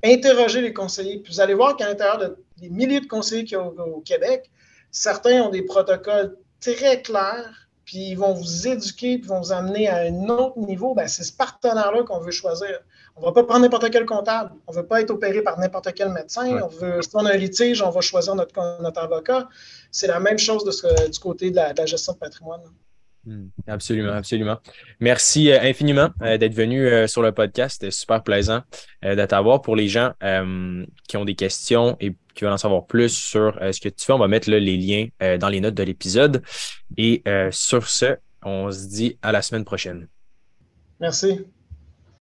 [0.03, 1.19] Interrogez les conseillers.
[1.19, 2.19] Puis vous allez voir qu'à l'intérieur
[2.57, 4.51] des milliers de conseillers qu'il y a au, Québec,
[4.91, 9.89] certains ont des protocoles très clairs, puis ils vont vous éduquer, puis vont vous amener
[9.89, 10.95] à un autre niveau.
[10.95, 12.81] Ben, c'est ce partenaire-là qu'on veut choisir.
[13.23, 14.53] On ne va pas prendre n'importe quel comptable.
[14.67, 16.59] On ne veut pas être opéré par n'importe quel médecin.
[16.63, 18.59] On veut, si on a un litige, on va choisir notre,
[18.99, 19.47] avocat.
[19.91, 22.63] C'est la même chose du côté de la, gestion de patrimoine.
[23.27, 23.49] Hmm.
[23.67, 24.57] absolument, absolument.
[24.99, 27.77] Merci euh, infiniment euh, d'être venu euh, sur le podcast.
[27.79, 28.63] C'était super plaisant
[29.03, 29.61] de t'avoir.
[29.61, 30.15] Pour les gens
[31.07, 34.15] qui ont des questions et qui veulent en savoir plus sur ce que tu fais,
[34.15, 35.09] on va mettre les liens
[35.39, 36.43] dans les notes de l'épisode.
[36.97, 40.09] Et sur ce, on se dit à la semaine prochaine.
[41.01, 41.45] Merci.